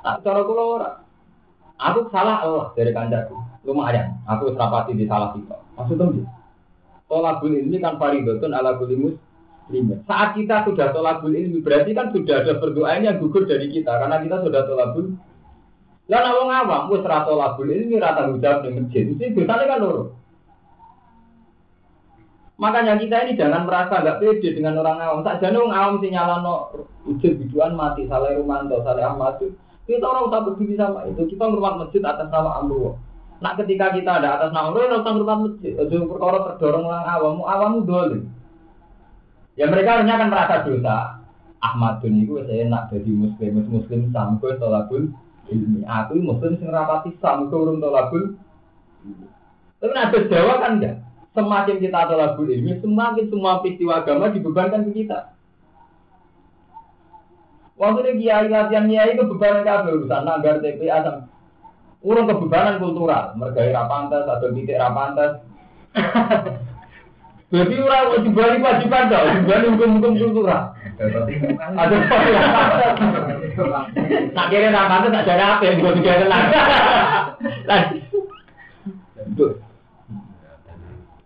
[0.00, 0.90] Tak cara kula ora.
[1.76, 3.36] Aku salah Allah dari kandaku.
[3.68, 5.67] Lumayan, aku serapati di salah kita.
[5.78, 6.30] Maksudnya gitu.
[7.08, 9.16] Tolabul ini kan faridotun ala kulimus
[9.68, 10.02] muslimin.
[10.04, 14.18] Saat kita sudah tolabul ini berarti kan sudah ada berdoa yang gugur dari kita karena
[14.20, 15.14] kita sudah tolabul
[16.08, 19.78] lah nek wong awam wis ra tolabul ilmi ra tanggung di masjid, mesti dosane kan
[19.84, 20.04] loro.
[22.56, 25.20] Makanya kita ini jangan merasa nggak pede dengan orang awam.
[25.20, 26.72] Tak orang awam sih nyalano
[27.04, 29.36] ujung biduan mati, salah Rumanto, salah Ahmad.
[29.84, 31.28] Kita orang usah berdiri sama itu.
[31.28, 32.96] Kita ngurmat masjid atas nama Allah.
[33.38, 35.72] Nah ketika kita ada atas nama Allah, ngurmat masjid.
[35.78, 38.26] Jadi perkara terdorong orang awam, awam dole.
[39.54, 40.96] Ya mereka hanya akan merasa dosa.
[41.58, 45.10] Ahmadun itu saya nak jadi muslim, muslim sampai tolabul
[45.50, 45.82] ilmi.
[45.86, 48.38] Aku muslim sing rapati sam urung tolabul.
[49.78, 50.96] Tapi ada Jawa kan enggak.
[51.34, 55.34] Semakin kita tolabul ilmi, semakin semua peristiwa agama dibebankan ke kita.
[57.78, 61.30] Waktu ini kiai latihan kiai itu beban kabel urusan nagar TPA sama
[62.02, 65.42] urung kebebanan kultural, mergai rapantas atau titik rapantas.
[67.50, 70.62] Jadi orang wajib balik wajiban dong, dibalik hukum-hukum kultural.
[71.58, 71.96] Ada
[74.34, 76.46] Nak kira nama itu tak ada apa yang gue juga tenang.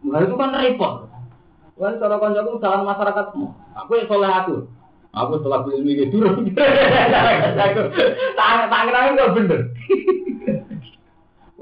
[0.03, 0.93] Nah itu kan repot.
[1.81, 3.27] Kan cara koncoku dalam masyarakat
[3.73, 4.57] Aku yang soleh aku.
[5.13, 6.37] Aku setelah beli ilmu itu turun.
[8.39, 9.61] Tak tak nggak bener.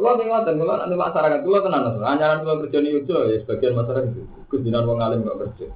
[0.00, 1.92] Kalau tengok dan kalau nanti masyarakat kalau tenang lah.
[2.08, 4.24] Anjuran kalau kerja itu ya sebagian masyarakat itu.
[4.48, 5.66] Kujinan wong alim nggak kerja.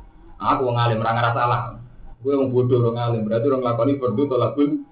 [0.40, 1.76] Aku wong alim rangga salah.
[2.24, 4.80] Gue yang bodoh orang alim, berarti orang lakoni fardu tolak pun.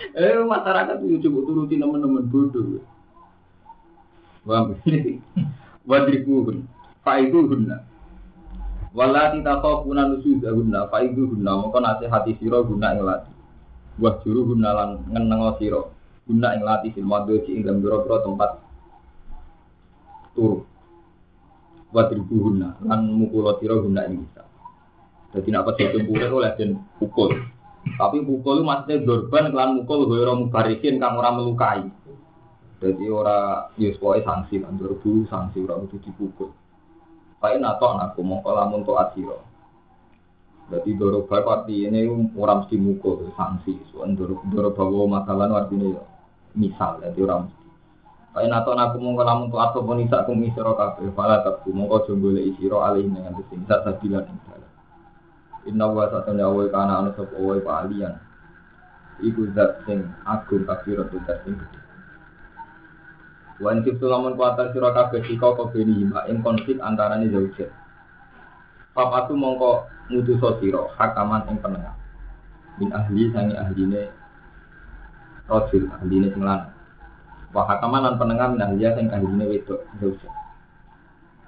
[0.00, 2.80] Eh masyarakat itu coba turuti teman-teman bodoh.
[4.48, 4.72] Wah,
[5.90, 6.64] wadribuhun,
[7.04, 7.84] faiduhunna.
[8.96, 11.52] Walati takofuna nusudahunna, faiduhunna.
[11.52, 13.39] Maka nasihati siro guna ing lati.
[14.00, 15.92] Wah juru guna lan ngenengo siro.
[16.24, 18.50] Guna ing lati fil madoji ing dalam tempat
[20.32, 20.64] turu.
[21.92, 24.42] Wadribu guna lan mukul tiro guna ini bisa.
[25.36, 27.36] Jadi nak pas tempure oleh dan pukul.
[27.80, 31.82] Tapi pukul itu maksudnya dorban kelan mukul gue orang mubarikin kang orang melukai.
[32.80, 36.50] Jadi orang yus ya sanksi kan dorbu sanksi orang itu dipukul.
[37.40, 39.49] Pak nato anakku mau lamun to asiro
[40.70, 42.06] Berarti doroba arti ini
[42.38, 43.74] orang mesti mukul sanksi.
[43.90, 46.02] Soal doroba masalah artinya ya
[46.54, 47.50] misal jadi orang
[48.30, 52.06] Kaya nato naku mongko lamun tu atau pun isa kum isiro kabeh fala tabu mongko
[52.06, 54.70] jombole isiro alih dengan sing sak sabilan ing dalan.
[55.66, 58.14] Inna wa satana wa kana ana sapa wa alian.
[59.18, 61.78] Iku zat sing agung kafir tu zat sing gede.
[63.58, 67.74] Wan ciptu lamun kuatan sira kabeh sika kebeni hima ing konflik antarané zaujat.
[68.90, 71.94] Papatu mongko ngutuso sira hakaman ing penengah.
[72.78, 74.10] Min ahli sangi ahline
[75.46, 76.80] rojul ahline sing lanang
[77.50, 80.30] Wahakaman lan penengah dia yang kahine wedok dosa.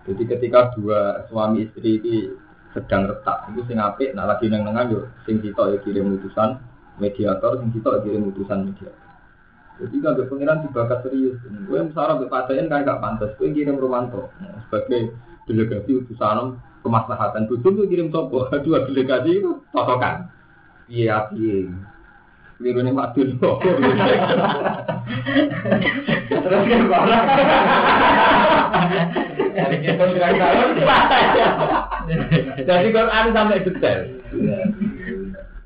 [0.02, 2.26] Jadi ketika dua suami istri ini
[2.74, 6.58] sedang retak, itu sing apik, nah lagi neng nengan yo sing kita ya kirim utusan
[6.98, 8.98] mediator, sing kita ya kirim utusan mediator.
[9.78, 11.38] Jadi kan ke pengiran dibakat serius.
[11.70, 14.34] Gue misalnya ke padain kan gak pantas, gue kirim Romanto
[14.66, 15.14] sebagai
[15.46, 20.28] delegasi utusan kemaslahatan bujuk tuh kirim topo dua delegasi itu totokan.
[20.90, 21.70] Iya, iya.
[22.62, 23.38] Liru nih madun
[26.30, 27.24] Terus kan barang.
[32.62, 34.00] Jadi Quran sampai detail.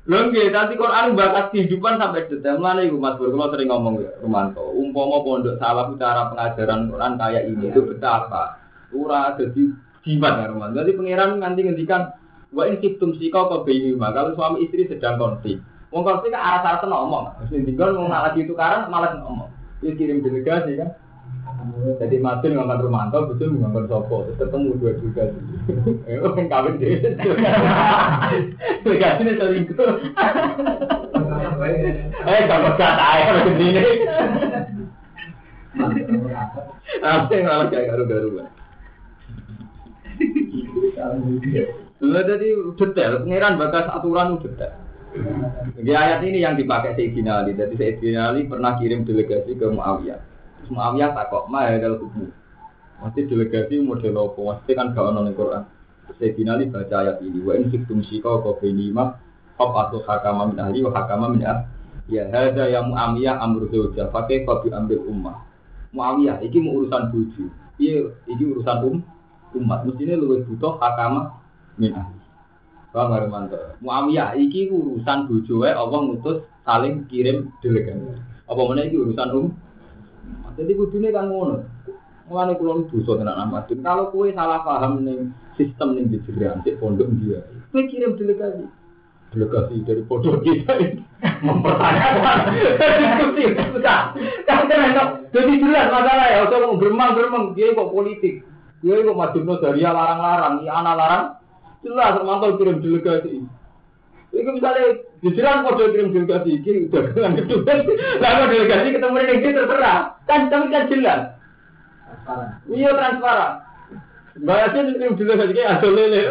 [0.07, 2.57] Lho nggih, tadi Quran bakat kehidupan sampai detail.
[2.63, 4.71] Mana iku Mas Bur, kalau sering ngomong ya, Romanto.
[4.71, 8.55] Umpama pondok salah cara pengajaran Quran kayak ini itu betapa.
[8.95, 9.67] Ora jadi
[10.07, 10.79] jimat Romanto.
[10.79, 12.15] Jadi pangeran nanti ngendikan
[12.55, 15.59] wa in situm sika ke mah kalau suami istri sedang konflik.
[15.91, 17.25] Wong konflik kan arah-arah ngomong.
[17.51, 19.51] Terus tinggal mau lagi tukaran malah ngomong.
[19.83, 20.95] Dia kirim delegasi kan.
[21.99, 25.23] Jadi Martin ngomong Romanto, betul ngomong Sopo, terus ketemu dua juga.
[26.07, 26.95] Eh, kan kawin deh.
[28.87, 29.91] Delegasi ini selingkuh.
[32.27, 33.83] Eh, kalau gak tahu kalau begini.
[37.03, 38.47] Apa yang malah kayak garu-garu
[41.97, 44.73] Jadi detail, pengiran bakas aturan detail.
[45.77, 47.57] Di ayat ini yang dipakai Sayyidina Ali.
[47.57, 50.19] Jadi Sayyidina Ali pernah kirim delegasi ke Muawiyah.
[50.61, 52.29] Terus Muawiyah takok, ma kalau hukum.
[52.97, 54.39] Mesti delegasi model apa?
[54.41, 55.63] Mesti kan gak ono Quran.
[56.17, 57.39] Sayyidina Ali baca ayat ini.
[57.41, 59.17] Wa in siktum shika ka binima
[59.57, 61.65] hab atau hakama min ahli wa hakama min ahli.
[62.07, 64.13] Ya hada yang Muawiyah amru zawja.
[64.13, 65.43] Pakai kopi ambil ummah.
[65.95, 67.45] Muawiyah, mau urusan bojo.
[67.77, 68.97] Iya, iki urusan um
[69.55, 69.87] umat.
[69.87, 71.39] Mestinya lebih butuh hakama
[71.79, 72.17] min ahli.
[72.91, 73.59] Paham gak Romanto?
[73.83, 78.17] Muawiyah, iki urusan bojoe Allah ngutus saling kirim delegasi.
[78.47, 79.53] Apa mana iki urusan um?
[80.57, 81.61] Jadi kudune kan ngono.
[82.27, 83.71] Mulane kula nu dosa tenan amat.
[83.71, 87.39] Kalau kue salah paham ning sistem ning dijeran sik pondok dia.
[87.71, 88.67] Kue kirim delegasi.
[89.31, 91.03] Delegasi dari pondok kita ini
[91.43, 92.35] mempertanyakan
[92.99, 94.11] diskusi susah.
[94.43, 94.67] Kan
[95.31, 96.37] jadi jelas masalah ya.
[96.47, 98.43] Usah mau beremang-beremang dia kok politik.
[98.85, 101.25] Dia kok madumno dari larang-larang, ya anak larang
[101.85, 103.45] Jelas termantau kirim delegasi.
[104.33, 107.73] Itu misalnya dijelang kode kirim delegasi ini udah dengan kedua.
[108.19, 109.99] Lalu delegasi ketemu ini terserah.
[110.25, 111.21] Kan tapi kan jelas.
[112.67, 113.53] Iya transparan.
[114.41, 116.21] Bahasnya kirim delegasi kayak ada lele.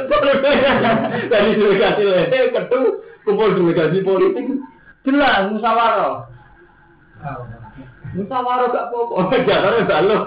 [1.32, 2.88] Dari delegasi lele kedua
[3.22, 4.46] kumpul delegasi politik.
[5.06, 6.26] Jelas musyawarah.
[8.18, 9.30] Musyawarah gak pokok.
[9.46, 10.22] Jangan balok.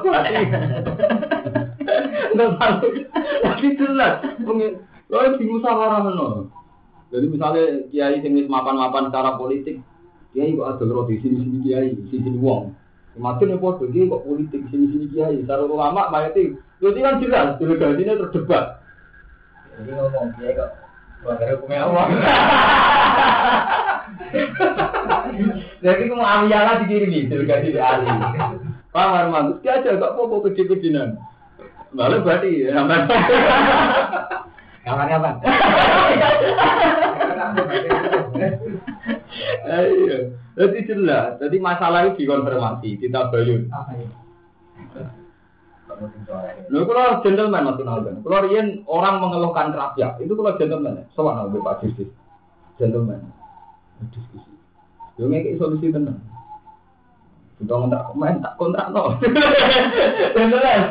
[2.36, 2.93] Nggak balok.
[3.43, 4.13] Tapi jelas.
[5.39, 6.49] Di musyawarah no.
[7.10, 9.82] Jadi misalnya kiai sing mapan-mapan secara politik,
[10.32, 12.78] kiai kok ada roti sini sini kiai, sini sini wong.
[13.17, 15.41] Makin yang bodoh kiai kok politik sini sini kiai.
[15.41, 18.78] Secara ulama mayati, jadi kan jelas delegasinya terdebat.
[19.82, 20.69] Jadi ngomong kiai kok
[21.19, 22.06] Bangga hukumnya Allah.
[25.84, 28.08] Jadi kamu amiyala dikirimi delegasi di Ali.
[28.95, 29.45] Paham Arman?
[29.60, 31.19] Dia aja gak apa-apa kecil-kecilan.
[31.93, 32.71] Lalu berarti ya,
[34.86, 35.30] Kamarnya apa?
[39.69, 40.17] Iya,
[40.58, 41.38] jadi jelas.
[41.38, 43.69] Jadi masalah itu dikonfirmasi, kita bayun.
[43.69, 44.08] Apa ya?
[46.71, 51.60] Lho kalau gentleman Mas Nalben, kalau riyen orang mengeluhkan rakyat, itu kalau gentleman, soal nabi
[51.60, 52.08] Pak Justi,
[52.80, 53.19] gentleman,
[54.15, 54.47] diskusi.
[55.19, 56.23] Yo ngekek solusi tenang.
[57.60, 59.19] Kita ngontrak main tak kontrak no.
[60.36, 60.82] Gentleman.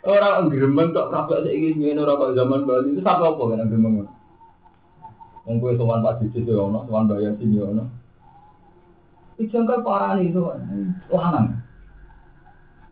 [0.00, 4.08] Orang geremen kok rakyat saiki ngene ora kok zaman Bali itu sapa apa kan geremen.
[5.44, 7.84] Wong kowe sowan Pak Justi yo ono, sowan bayar sini yo ono.
[9.36, 10.60] Ijangkal parah nih sowan.
[11.12, 11.60] Lanang.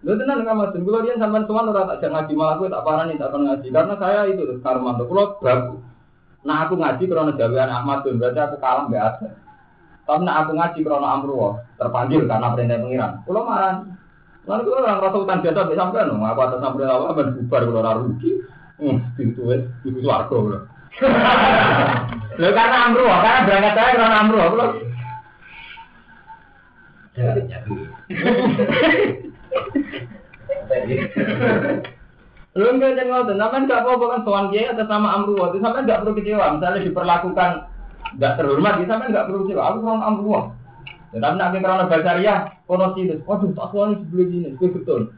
[0.04, 0.72] Lu tenan nggak mas?
[0.76, 3.68] Kalau dia sampai tuan orang tak ngaji malah aku tak parah nih tak pernah ngaji
[3.72, 5.02] karena saya itu karmanto.
[5.08, 5.80] Kalau bagus,
[6.44, 9.28] nah aku ngaji karena jawaban Ahmad tuh berarti aku kalah ada.
[10.08, 13.12] Tapi nah aku ngaji karena Amruwa terpanggil karena perintah pengiran.
[13.26, 13.74] Kalau marah,
[14.48, 16.24] lalu kalau orang rasa utang jasa bisa sampai nong.
[16.24, 18.40] Aku atas sampai awal ben bubar kalau orang rugi.
[19.20, 19.42] Itu
[19.84, 20.62] itu suarga loh.
[22.40, 24.44] Lalu karena Amruwa, karena berangkat saya karena Amruwa.
[24.48, 24.68] Kalau
[32.58, 35.84] Lu enggak jangan ngotot, sampean enggak apa-apa kan sowan kiai atas nama Amruwa, itu sampean
[35.86, 36.56] enggak perlu kecewa.
[36.56, 37.50] Misalnya diperlakukan
[38.16, 39.62] enggak terhormat, itu sampean enggak perlu kecewa.
[39.70, 40.57] Aku sowan.
[41.08, 42.34] Ya, tapi nak karena basaria,
[42.68, 43.24] kono sinus.
[43.24, 45.08] Waduh, tak sowan sebelum ini, itu betul.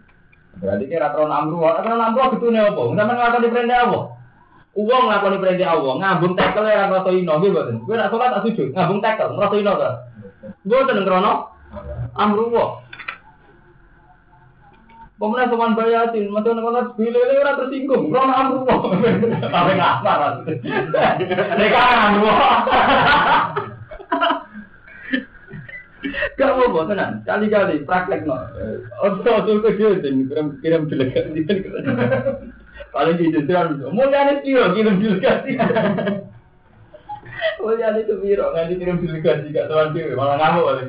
[0.63, 2.83] Berarti kira karena Amruwa, karena Amruwa betulnya apa?
[2.95, 4.01] Sampean nglakoni perintah apa?
[4.79, 7.77] Uang nglakoni perintah Allah, ngambung tekel ora ngrasa ino nggih mboten.
[7.83, 9.91] Kowe nak salat tak sujud, ngambung tekel ngrasa ino ta?
[10.63, 11.33] Mboten krana
[12.15, 12.65] Amruwa.
[15.21, 18.89] Pemenang soman bayatin, macam mana bilele orang tersinggung, orang amruwa,
[19.53, 20.21] apa ngasar,
[21.61, 22.33] mereka amruwa.
[26.39, 28.35] Gak mau tenan, kali-kali praktek no.
[29.05, 31.45] Ojo ojo kecil dan kirim kirim delegasi.
[32.91, 35.61] Paling di jalan, mulia nih tio kirim delegasi.
[37.61, 40.89] Mulia nih tuh biro nggak dikirim delegasi gak tuan dewi, malah ngamuk paling.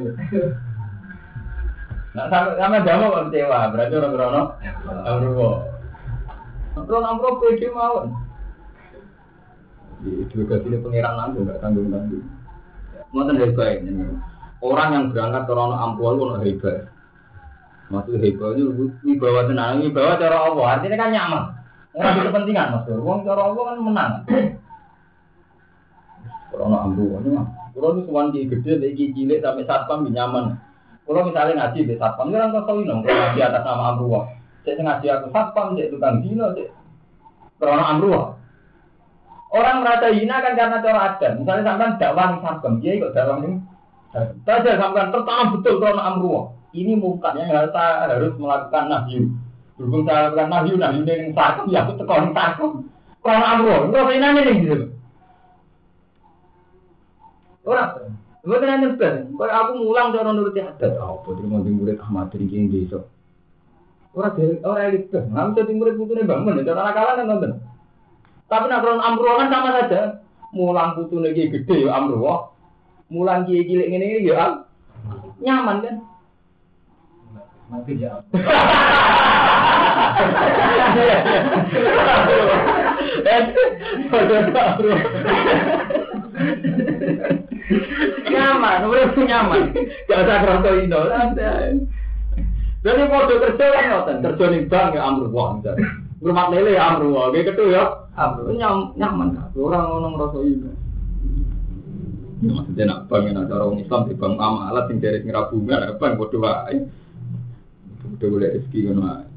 [2.12, 4.42] Nah, sama sama jamu kok kecewa, berarti orang krono
[5.08, 5.50] amruwo.
[6.76, 8.08] Krono amruwo pede mawon.
[10.02, 12.26] Di delegasi ini pengiran langsung, nggak tanggung tanggung.
[13.12, 14.08] Ngoten hebat ini.
[14.62, 16.86] Orang yang berangkat ke rono ampuh itu hebat.
[17.90, 20.66] Maksud hebat itu wibawa tenang, wibawa cara Allah.
[20.78, 21.44] Artinya kan nyaman.
[21.98, 22.88] Orang itu kepentingan mas.
[22.88, 24.14] Wong cara Allah kan menang.
[26.54, 27.48] Rono ampuh ini mah.
[27.72, 30.56] Kalau itu suwan di gede, cilik sampai satpam nyaman.
[31.10, 34.30] Kalau misalnya ngaji di satpam, itu kan kau ini kalau ngaji atas nama ampuh.
[34.62, 36.70] Saya ngaji aku satpam, saya tukang dino, saya
[37.62, 38.34] Krono amruh.
[39.54, 41.38] Orang merasa hina kan karena cara adat.
[41.38, 43.54] Misalnya sampean dakwah ning sabem, dia kok dakwah ning
[44.12, 46.44] Saja sampean tertanam betul krono amruh.
[46.72, 49.32] Ini mukanya harus harus melakukan nahyu.
[49.80, 52.72] Berhubung saya lakukan nahyu, nahyu ning sabem ya aku teko ning sabem.
[53.24, 54.88] Krono amruh, kok ini ning gitu.
[57.62, 62.34] Orang, Gue tanya nyebel, kalau aku mulang cara nuruti adat, oh, terima di murid Ahmad
[62.34, 63.06] dari kini besok.
[64.18, 67.54] Orang dari orang elit tuh, nggak bisa murid putune bangun, cara nakalan kan nonton.
[68.50, 70.02] Tapi nak amruh kan sama saja.
[70.58, 72.51] Mulang putune ki gede ya amruh.
[73.12, 74.64] Mulang ki cilik ngene iki ya
[75.44, 75.96] nyaman kan.
[77.68, 78.24] Mati ya.
[88.32, 89.62] nyaman, udah nyaman.
[90.08, 91.00] Gak usah kerasa indo,
[92.82, 95.54] Jadi mau kerja kan ngoten, kerja nih bank ya amru wah.
[96.18, 98.10] Rumah lele ya amru wah, gitu ya.
[98.18, 99.54] Amru nyam, nyaman kan.
[99.54, 100.72] Orang ngomong rasa indo.
[102.42, 105.94] Ya maksudnya nak bank yang ada orang Islam di bank amalat sing dari ngira bunga,
[106.02, 106.90] bank bodoh wae.
[108.02, 109.30] Bodoh boleh rezeki kan.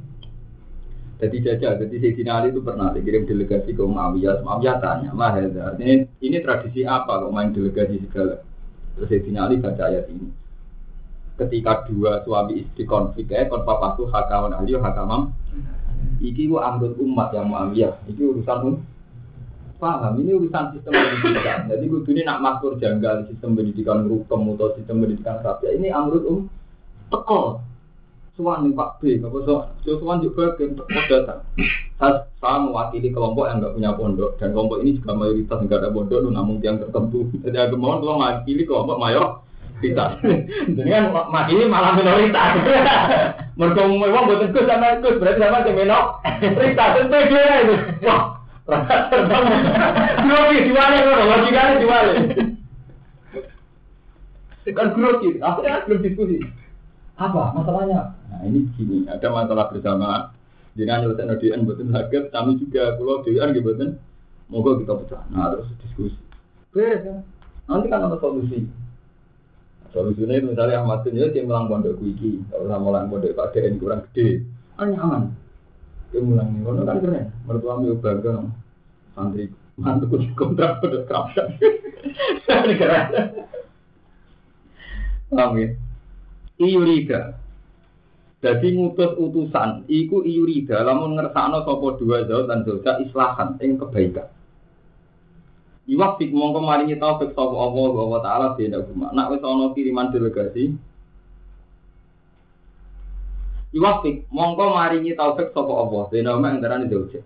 [1.15, 4.43] Jadi jajah, jadi Sayyidina Ali itu pernah dikirim delegasi ke Muawiyah.
[4.43, 5.71] Muawiyah tanya, lah ya,
[6.19, 8.43] ini, tradisi apa kok main delegasi segala?
[8.99, 10.27] Terus Sayyidina Ali baca ayat ini.
[11.39, 15.31] Ketika dua suami istri konflik, ya, kon papa tuh hakawan Ali, hakamam.
[16.19, 18.05] Iki ku amrul umat yang Muawiyah.
[18.11, 18.77] Iki urusan um.
[19.83, 21.67] Paham, ini urusan sistem pendidikan.
[21.67, 25.73] Jadi gue ini nak makmur janggal sistem pendidikan rukem atau sistem pendidikan rakyat.
[25.77, 26.41] Ini amrul um.
[27.13, 27.61] Teko,
[28.35, 29.55] Suwan nih Pak B, apa so,
[29.87, 30.67] Suwan juga ke
[31.07, 31.47] datang.
[32.01, 35.95] Saya, saya mewakili kelompok yang nggak punya pondok dan kelompok ini juga mayoritas nggak ada
[35.95, 37.31] pondok, namun yang tertentu.
[37.47, 39.27] Jadi aku mohon kalau mewakili kelompok mayor
[39.79, 40.19] kita.
[40.75, 42.51] Jadi kan makili malah minoritas.
[43.55, 46.89] Mereka mau uang buat sama berarti sama aja minoritas.
[46.99, 47.75] Tentu dia itu.
[48.03, 48.23] Wah,
[50.55, 52.23] Grogi jualnya orang, logikanya jualnya.
[54.71, 56.39] Kan grogi, akhirnya belum diskusi.
[57.19, 58.15] Apa masalahnya?
[58.31, 60.31] Nah ini gini, ada masalah bersama.
[60.79, 63.99] Jangan nyelesain ODN betul sakit, kami juga pulau DN gitu betul.
[64.47, 65.23] Moga kita pecah.
[65.35, 66.19] Nah terus diskusi.
[66.71, 67.19] Beres kan?
[67.67, 68.63] Nanti kan ada solusi.
[69.91, 73.83] Solusinya itu misalnya Ahmad bin dia melang pondok kuiki, kalau sama melang pondok Pak DN
[73.83, 74.47] kurang gede,
[74.79, 75.35] kan nyaman.
[76.15, 77.27] Dia mulang nih, kalau kan keren.
[77.43, 78.35] Mertua ambil bangga
[79.19, 81.47] santri mantu kontrak pada kerapkan.
[82.47, 83.07] Ini keren.
[85.35, 85.71] Amin.
[86.63, 87.35] Iyurida.
[88.45, 94.29] Jadi ngutus utusan, iku iyurida, lamun ngersakno sopo dua zau dan zauja islahan, ing kebaikan.
[95.85, 99.13] Iwafik mongko maringi taufik sopo Allah wa ta'ala beda guma.
[99.13, 100.77] Nak wis ana kiriman delegasi.
[103.73, 107.21] Iwafik mongko maringi taufik sopo Allah beda guma antara zauja.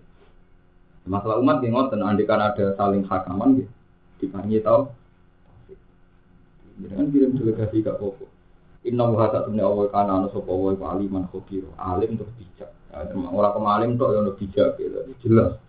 [1.09, 3.71] Masalah umat yang ngoten, andikan ada saling hakaman gitu.
[4.21, 4.93] Diparingi taufik.
[6.79, 8.29] Jangan kirim delegasi ke pokok.
[8.87, 11.67] Inna wa tak temne Allah kana ana sapa wa aliman khabir.
[11.75, 12.71] Alim terus bijak.
[13.35, 14.99] Ora kemalim tok ya ono bijak gitu.
[15.25, 15.59] Jelas.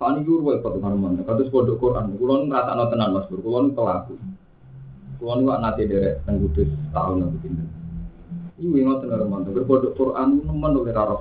[0.00, 1.20] Fani wae padha karo mana.
[1.20, 2.16] Kados pondok Quran.
[2.16, 3.44] Kulo nu ngrasakno tenan Mas Bur.
[3.44, 4.16] Kulo nu pelaku.
[5.20, 7.68] Kulo nu nate derek teng Kudus tahun aku pindah.
[8.56, 9.52] Iku ngoten karo mana.
[9.52, 11.20] Pondok Quran nemen oleh ora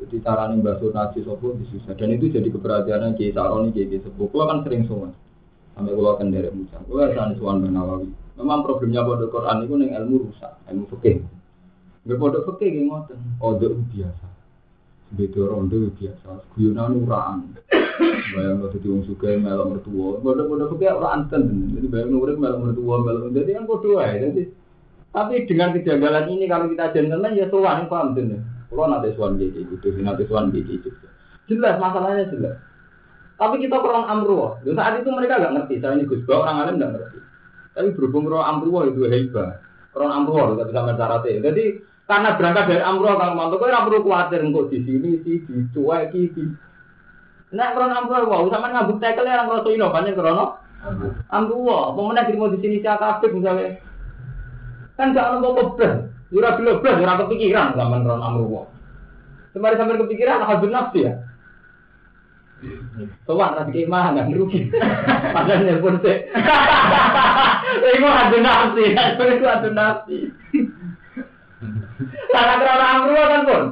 [0.00, 4.32] jadi cara nih bahasa nasi sopo disusah dan itu jadi keberhasilan Kiai Saroni Kiai Sepuh.
[4.32, 5.12] Kulo kan sering sowan
[5.76, 6.80] sampai kulo kan derek muncul.
[6.88, 8.08] Kulo kan sowan Nawawi.
[8.40, 11.20] Memang problemnya pada Quran itu neng ilmu rusak, ilmu fikih.
[12.08, 13.18] Nggak pada fikih yang ngoten.
[13.44, 14.26] Odo biasa.
[15.12, 16.28] Beda rondo biasa.
[16.56, 17.38] Guyonan uraan.
[18.32, 20.08] Bayang lo jadi suka melok mertua.
[20.24, 21.42] Pada pada fikih orang anten.
[21.76, 22.96] Jadi bayang nurik melok mertua.
[23.28, 24.16] Jadi kan bodoh ya.
[24.16, 24.42] Jadi
[25.10, 28.40] tapi dengan kejanggalan ini kalau kita gentleman ya tuan paham tuh.
[28.70, 30.94] Kalau nanti suan gitu, gitu, nanti suan gitu.
[31.50, 32.56] Jelas masalahnya jelas.
[33.34, 34.62] Tapi kita kurang amruh.
[34.62, 35.82] Saat itu mereka nggak ngerti.
[35.82, 37.18] Saya ini Gus orang alim nggak ngerti.
[37.74, 39.64] Tapi berhubung roh amruwa itu hebat.
[39.96, 41.42] Amruwa itu bisa mencaratnya.
[41.50, 41.64] Jadi
[42.04, 46.42] karena berangkat dari amruwa kang mantu, kau amruwa khawatir engkau di sini sih, dicueki di.
[47.50, 50.58] Nah, krono amruwa, wow, sama ngabuk tekel ya orang rosso ino, banyak krono.
[51.30, 53.78] Amruwa, pemenang diri di sini siapa misalnya.
[54.94, 55.96] Kan gak ono apa blas.
[56.30, 58.62] Ora blas, ora kepikiran zaman krono amruwa.
[59.50, 61.14] Semari sampai kepikiran, habis nafsi ya.
[63.24, 64.68] Sowan ra dikei mangan rugi.
[65.34, 66.16] Padahal nelpon sih.
[67.96, 68.84] Iku adu nafsi,
[69.34, 70.18] itu adu nafsi.
[72.30, 73.62] Karena kerana amru kan pun.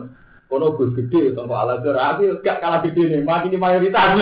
[0.48, 4.16] Kono gus gede, sama ala tapi gak kalah gede nih, makin di mayoritas.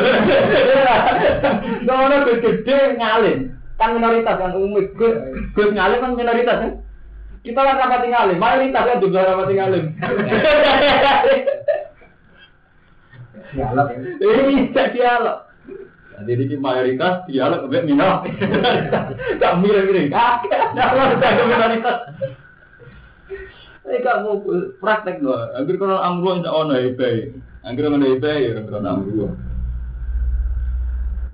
[1.86, 5.14] Kono gus gede ngalim, kan minoritas kan umum gus
[5.54, 6.72] gus ngalim kan minoritas kan.
[7.46, 9.94] Kita kan rapat ngalim, mayoritas kan juga rapat ngalim.
[13.54, 13.86] Dialog.
[14.18, 15.38] Ini dialog.
[16.26, 18.34] Jadi ini mayoritas dialog ke minoritas.
[19.38, 20.10] Gak mirip-mirip.
[20.10, 21.98] Kakek, kalau minoritas.
[23.86, 24.42] Ini gak mau
[24.82, 25.38] praktek loh.
[25.54, 27.30] Agar kalau amru tidak ono hebat.
[27.62, 29.30] Agar ono hebat ya kalau amru.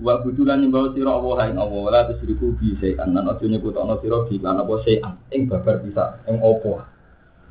[0.03, 4.27] Wa budulan nyembah sira Allah ing Allah la tusriku bi sayan lan aja nyebutana sira
[4.27, 6.91] bi lan apa sayan ing babar bisa ing apa.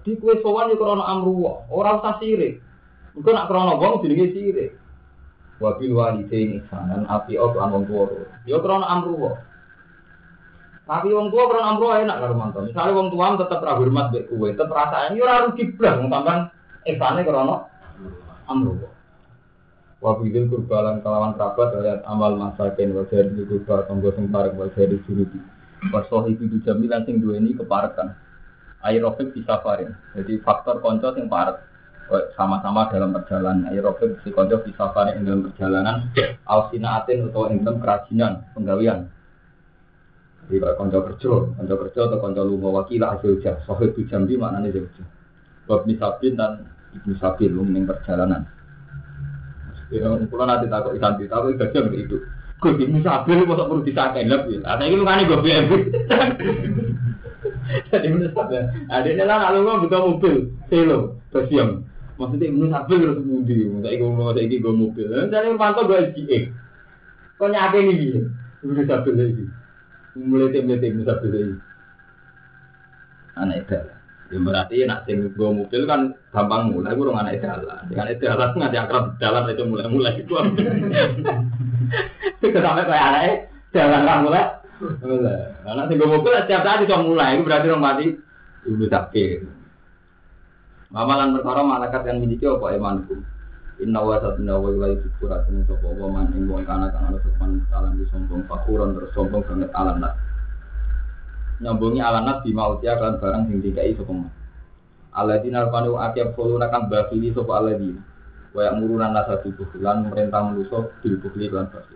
[0.03, 2.59] Di kuwe sowan yo krana amru ora usah sirik.
[3.15, 4.75] Engko nak krana wong jenenge sirik.
[5.63, 8.11] Wa bil walidaini ihsanan api lan wong tuwa.
[8.43, 9.31] Yo krana amru
[10.91, 12.67] Tapi wong tua pernah amro enak karo mantan.
[12.67, 16.11] Misalnya wong tua tetep ra hormat mbek kowe, tetep rasane yo ora rugi blas wong
[16.11, 16.39] sampean
[16.83, 17.55] ihsane krana
[18.51, 18.90] amro.
[20.01, 24.65] Wa bidil kurbalan kelawan kerabat ayat amal masakin wa dari kurba tonggo sing parek wa
[24.73, 25.37] dari juruti.
[25.93, 28.17] Wa sahibi jamilan sing duweni keparekan.
[28.81, 29.93] Aerobik bisa farin.
[30.17, 31.61] Jadi faktor konco sing parek
[32.35, 36.11] sama-sama dalam perjalanan aerobik si konco bisa farin dalam perjalanan
[36.43, 39.07] alsinaatin atau ing dalam kerajinan penggawean
[40.51, 44.35] jadi kalau konco kerja, konco kerja atau konco lunga wakil hasil jah, sohib itu jambi
[44.35, 45.07] maknanya jauh
[45.63, 48.43] Bab misabin dan ibnu sabil lu perjalanan.
[49.99, 52.17] Kalau nanti takut santri, tapi gajah beri itu.
[52.61, 54.45] Gue di Musa Abel, gue tak perlu disakai lep.
[54.61, 55.73] Atau ini bukannya gue BMW.
[57.89, 58.63] Jadi Musa Abel.
[58.87, 60.35] Adiknya lah, kalau gue buka mobil.
[60.69, 61.83] Selo, bersiam.
[62.21, 63.65] Maksudnya Musa Abel harus mudi.
[63.65, 65.07] Masa ini gue mau ini gue mobil.
[65.09, 66.39] Jadi pantau gue SGA.
[67.41, 68.21] Kok nyake ini gini?
[68.61, 69.45] Musa Abel lagi.
[70.15, 71.55] Mulai tim-tim Musa Abel lagi.
[73.41, 74.00] Aneh dah
[74.31, 78.49] ya berarti nak sing gue mobil kan gampang mulai gue anak jalan dengan itu jalan
[78.55, 80.33] nggak akrab jalan itu mulai mulai itu
[82.55, 84.43] sampai kayak anak jalan kan mulai.
[85.03, 85.39] Mulai.
[85.67, 87.37] Anak sing gue mobil setiap saat bisa mulai.
[87.39, 88.07] Itu berarti orang mati.
[88.61, 89.39] Ibu sakit
[90.93, 93.17] Amalan perkara malaikat yang miliki apa imanku?
[93.81, 97.17] Inna wa satuna wa ilai syukurat Ini sopa wa man ing wong kana kang ana
[97.25, 100.13] sopan salam di sombong fakuran terus sombong banget alanat
[101.61, 104.29] Nyambungi alanat bima utia kan barang sing dikai man
[105.11, 108.01] Aladina alpanu akiab soluna kang bakili sopa aladina
[108.51, 111.95] Wa yang murunan nasa tubuh lan merintah menuso dilbukli lan basi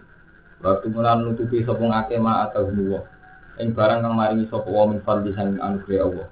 [0.62, 3.02] Waktu mulan nutupi sopa ngake ma atau huwa
[3.56, 6.28] Ing barang kang maringi sopa wa min fadli sang anugerah Allah.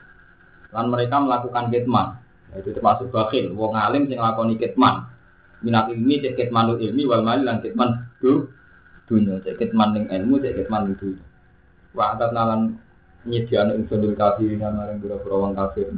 [0.75, 2.19] Lan mereka melakukan kitman
[2.53, 5.09] itu termasuk bakhil, wong alim sing nglakoni kitman
[5.63, 8.51] minat ilmi cek kitman ilmi wal mali lan kitman du
[9.07, 9.39] dunya.
[9.39, 11.23] Cek kitman ning ilmu cek kitman ning dunya.
[11.95, 12.75] Wa nalan
[13.27, 15.89] nyediano ingsun dil kafirin marang pura-pura wong kafir.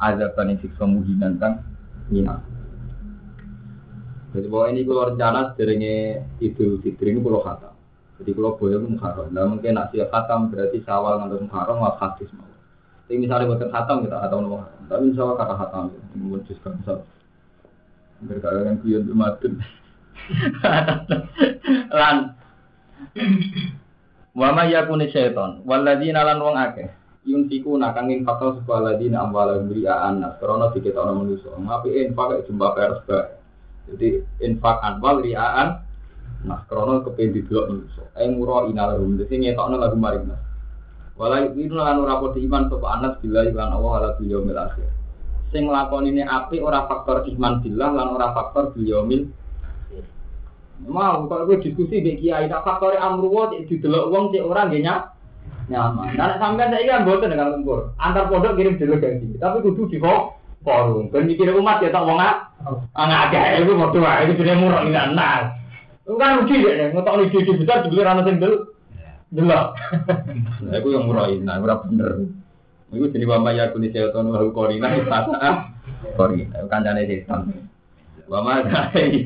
[0.00, 1.60] Azaban ing siksa muhinan kang
[2.08, 2.40] nyina.
[4.30, 7.74] Jadi bahwa ini kalau rencana sederenge idul fitri ini kalau khatam.
[8.22, 9.28] Jadi kalau boleh muharram.
[9.34, 12.50] Nah mungkin nak siap khatam berarti sawal ngantar muharram wa hadis mau
[13.10, 17.04] tapi misalnya buatan khatam kita atau muharram tapi Allah kata khatam ini menjuskan misalnya
[18.22, 19.52] berkalian kuyon umatun
[21.98, 22.38] lan
[24.30, 26.86] Wama yakuni syaiton waladina lan wong akeh
[27.26, 33.02] yuntiku nakangin fakal sebuah ladina amwala beri'a anas karena orang manusia ngapi infak jumlah pers
[33.90, 35.84] jadi infak anwal riaan
[36.40, 40.40] nah karena kepen di dua manusia yang murah inalahum jadi ngetokno lagu maring nas.
[41.20, 44.88] Walai itu lan ora padha iman sapa anas bila iklan Allah ala yaumil akhir.
[45.52, 49.28] Sing lakoni ini api ora faktor iman billah lan ora faktor biyaumil
[50.88, 54.84] mau kalau gue diskusi di kiai tak faktor amruwa di delok wong cek ora nggih
[55.70, 56.18] nyaman.
[56.18, 61.08] Dan sampean saya kan boten dengan tempur antar pondok kirim delegasi tapi kudu di forum.
[61.14, 62.50] Ben mikir umat ya tak wong ah
[62.94, 64.26] ngagak itu padha wae.
[64.26, 65.54] Itu jenenge murah ini nah
[66.02, 66.90] itu kan rugi ya.
[66.90, 68.54] Ngotok ide besar dibeli ana sing del
[69.30, 69.78] delok.
[70.66, 72.26] Nah itu yang murah ini nah ora bener.
[72.90, 75.70] Iku jadi wama ya kuni seton wa korina istana
[76.18, 77.70] korina kancane setan.
[78.26, 79.22] Wama dai.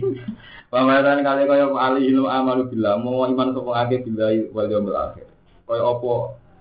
[0.74, 4.98] Wama dan kali kaya ali ilmu amalu billah mau iman sapa akeh billahi wal yaumil
[4.98, 5.22] akhir.
[5.70, 6.12] Kaya apa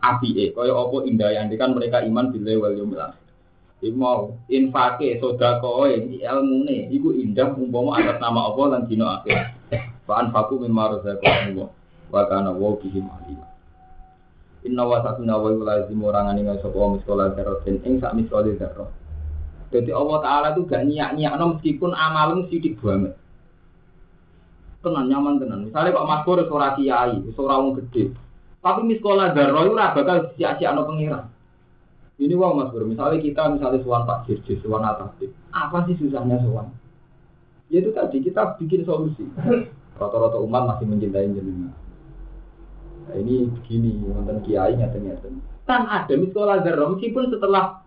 [0.06, 3.26] apike, kaya apa indah yang kan mereka iman billahi wal yaumil akhir.
[3.82, 9.50] Iku mau infake sedekah ilmune iku indah umpama atas nama Allah lan dina akhir.
[10.06, 11.74] Fa anfaqu mimma razaqakumullah
[12.14, 13.42] wa kana wa bihi alim.
[14.62, 18.94] Inna wa satuna wa lazim orang nggak sopo miskola darotin ing sak miskola darot.
[19.74, 23.18] Jadi Allah Taala itu gak no meskipun amalmu sidik banget.
[24.84, 25.66] Tenan nyaman tenan.
[25.66, 28.12] Misalnya Pak Mas Boris ora kiai, wis ora wong gede.
[28.60, 31.32] Tapi miskola darah itu ora bakal sia-siakno pengiran.
[32.20, 35.34] Ini wong Mas Bro, misalnya kita misalnya suwan Pak Jirjis, suwan Atasip.
[35.50, 36.70] Apa sih susahnya suwan?
[37.74, 39.26] Ya itu tadi kita bikin solusi.
[40.00, 41.74] Rata-rata umat masih mencintai jenengan.
[43.04, 45.42] Nah, ini begini, nonton kiai ngeten-ngeten.
[45.66, 47.82] Kan ada miskola darah meskipun setelah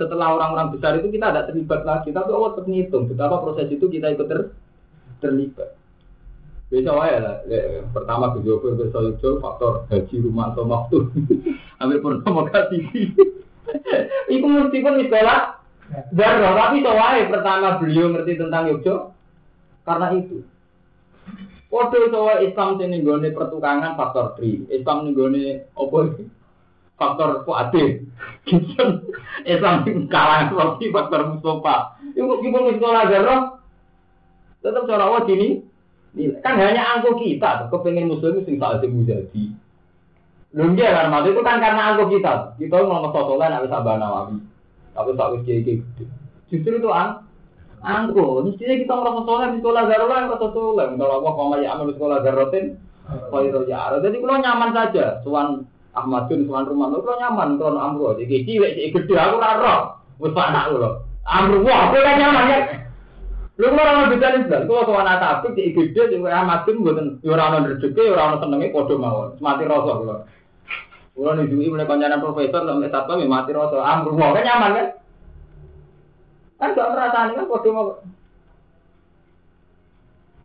[0.00, 3.86] setelah orang-orang besar itu kita tidak terlibat lagi, tapi Allah tetap ngitung betapa proses itu
[3.86, 4.40] kita ikut ter,
[5.20, 5.76] terlibat.
[6.72, 7.44] Bisa wae lah.
[7.92, 11.04] Pertama ke Joko ke Sojo faktor haji rumah atau waktu.
[11.84, 12.88] Ambil purnama kasih.
[14.32, 15.60] Iku mesti pun sekolah.
[16.16, 19.12] Darah, tapi wae pertama beliau ngerti tentang Yogyo
[19.84, 20.40] karena itu.
[21.68, 25.44] Waduh soal Islam sini gone pertukangan faktor 3, Islam nih gone
[25.76, 25.98] apa
[26.96, 28.08] faktor kuatir.
[29.52, 29.74] Islam
[30.08, 32.00] kalah lagi faktor Mustafa.
[32.16, 33.40] Iku iku sekolah darah.
[34.64, 35.71] Tetap cara awal ini
[36.12, 39.44] Kan hanya angko kita, kepengen muslim sing tak ada jadi.
[40.52, 42.32] Lho kan, maksud itu kan karena angko kita.
[42.60, 44.36] Kita mau ngesosolan nak bisa nawawi.
[44.92, 46.04] Tapi tak wis kiai gede.
[46.52, 47.24] Justru itu ang
[47.80, 48.44] angko.
[48.44, 50.86] Mestinya kita merasa soleh di sekolah darurat yang merasa soleh.
[51.00, 52.64] Kalau aku mau ya amal sekolah daruratin,
[53.32, 53.96] kau ya.
[53.96, 55.24] Jadi kalau nyaman saja.
[55.24, 55.64] Tuan
[55.96, 58.08] Ahmadun, tuan rumah kalau nyaman, kalau amro.
[58.20, 60.04] Jadi cilik, cilik gede, aku raro.
[60.20, 61.08] Wis anak lo.
[61.24, 62.58] Amro, wah, aku nyaman ya.
[63.60, 67.36] Lu kok ora bisa Islam, kok sowan tapi di IGD sing kaya Ahmadun mboten ya
[67.36, 69.36] ora ono rezeki, ya ora ono mawon.
[69.44, 70.24] Mati rasa kula.
[71.12, 73.76] Kula nunjuki mulai kancanan profesor sampai satpam ya mati rasa.
[73.76, 74.88] Amru kan nyaman kan?
[76.56, 77.96] Kan gak merasani kan padha mawon.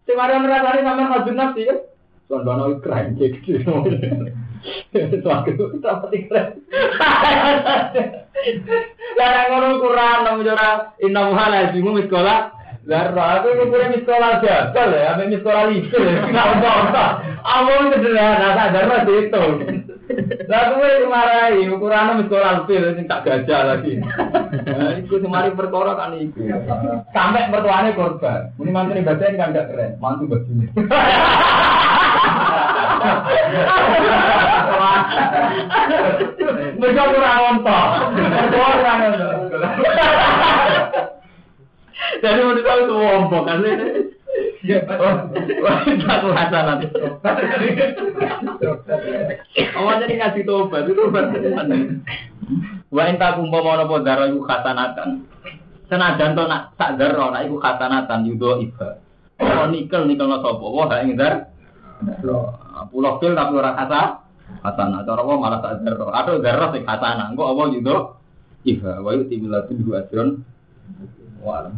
[0.03, 1.79] Sing mari merasani sampean hajun nafsi kan?
[2.27, 3.71] Soal dono keren gitu.
[5.23, 6.47] Suatu dapat keren.
[9.15, 11.95] Lah ngono Quran nang ora inna muhala jimu
[12.87, 17.05] Zarra, aku punya sekolah jabal ya, apa sekolah lisu ya, nggak apa-apa.
[17.43, 19.43] Awal sederhana, tak zarra itu.
[20.47, 23.99] Lah gue dimarahi, ukurannya sekolah fil, ini tak gajah lagi.
[23.99, 26.47] Nah, itu semari perkara kan itu.
[27.11, 28.55] Sampai mertuanya korban.
[28.55, 29.03] Ini mantu ini
[29.35, 30.71] kan gak keren, mantu begini.
[36.77, 37.87] Mereka kurang ontok.
[38.47, 40.56] Kurang ontok.
[42.23, 43.87] Jadi menurut saya itu wombok kan ini.
[45.63, 46.79] Wah, satu hasanat.
[49.77, 51.47] Oh, jadi ngasih tobat itu berarti
[52.87, 55.27] Wa enta kumpa mau nopo darah iku khasanatan.
[55.91, 59.03] Senajan to nak sak darah nak iku khasanatan yudo iba.
[59.43, 60.71] Oh nikel nikel no sopo.
[60.71, 61.51] Wah ing dar.
[62.87, 64.23] Pulau pil tapi ora kata.
[64.63, 65.03] Hasanah.
[65.03, 66.07] Cara wah malah sak darah.
[66.15, 67.35] Atau darah sing hasanah.
[67.35, 67.95] Engko apa yudo
[68.63, 68.91] iba.
[69.03, 70.29] Wa yuti bilatin hu ajron.
[71.41, 71.71] Wa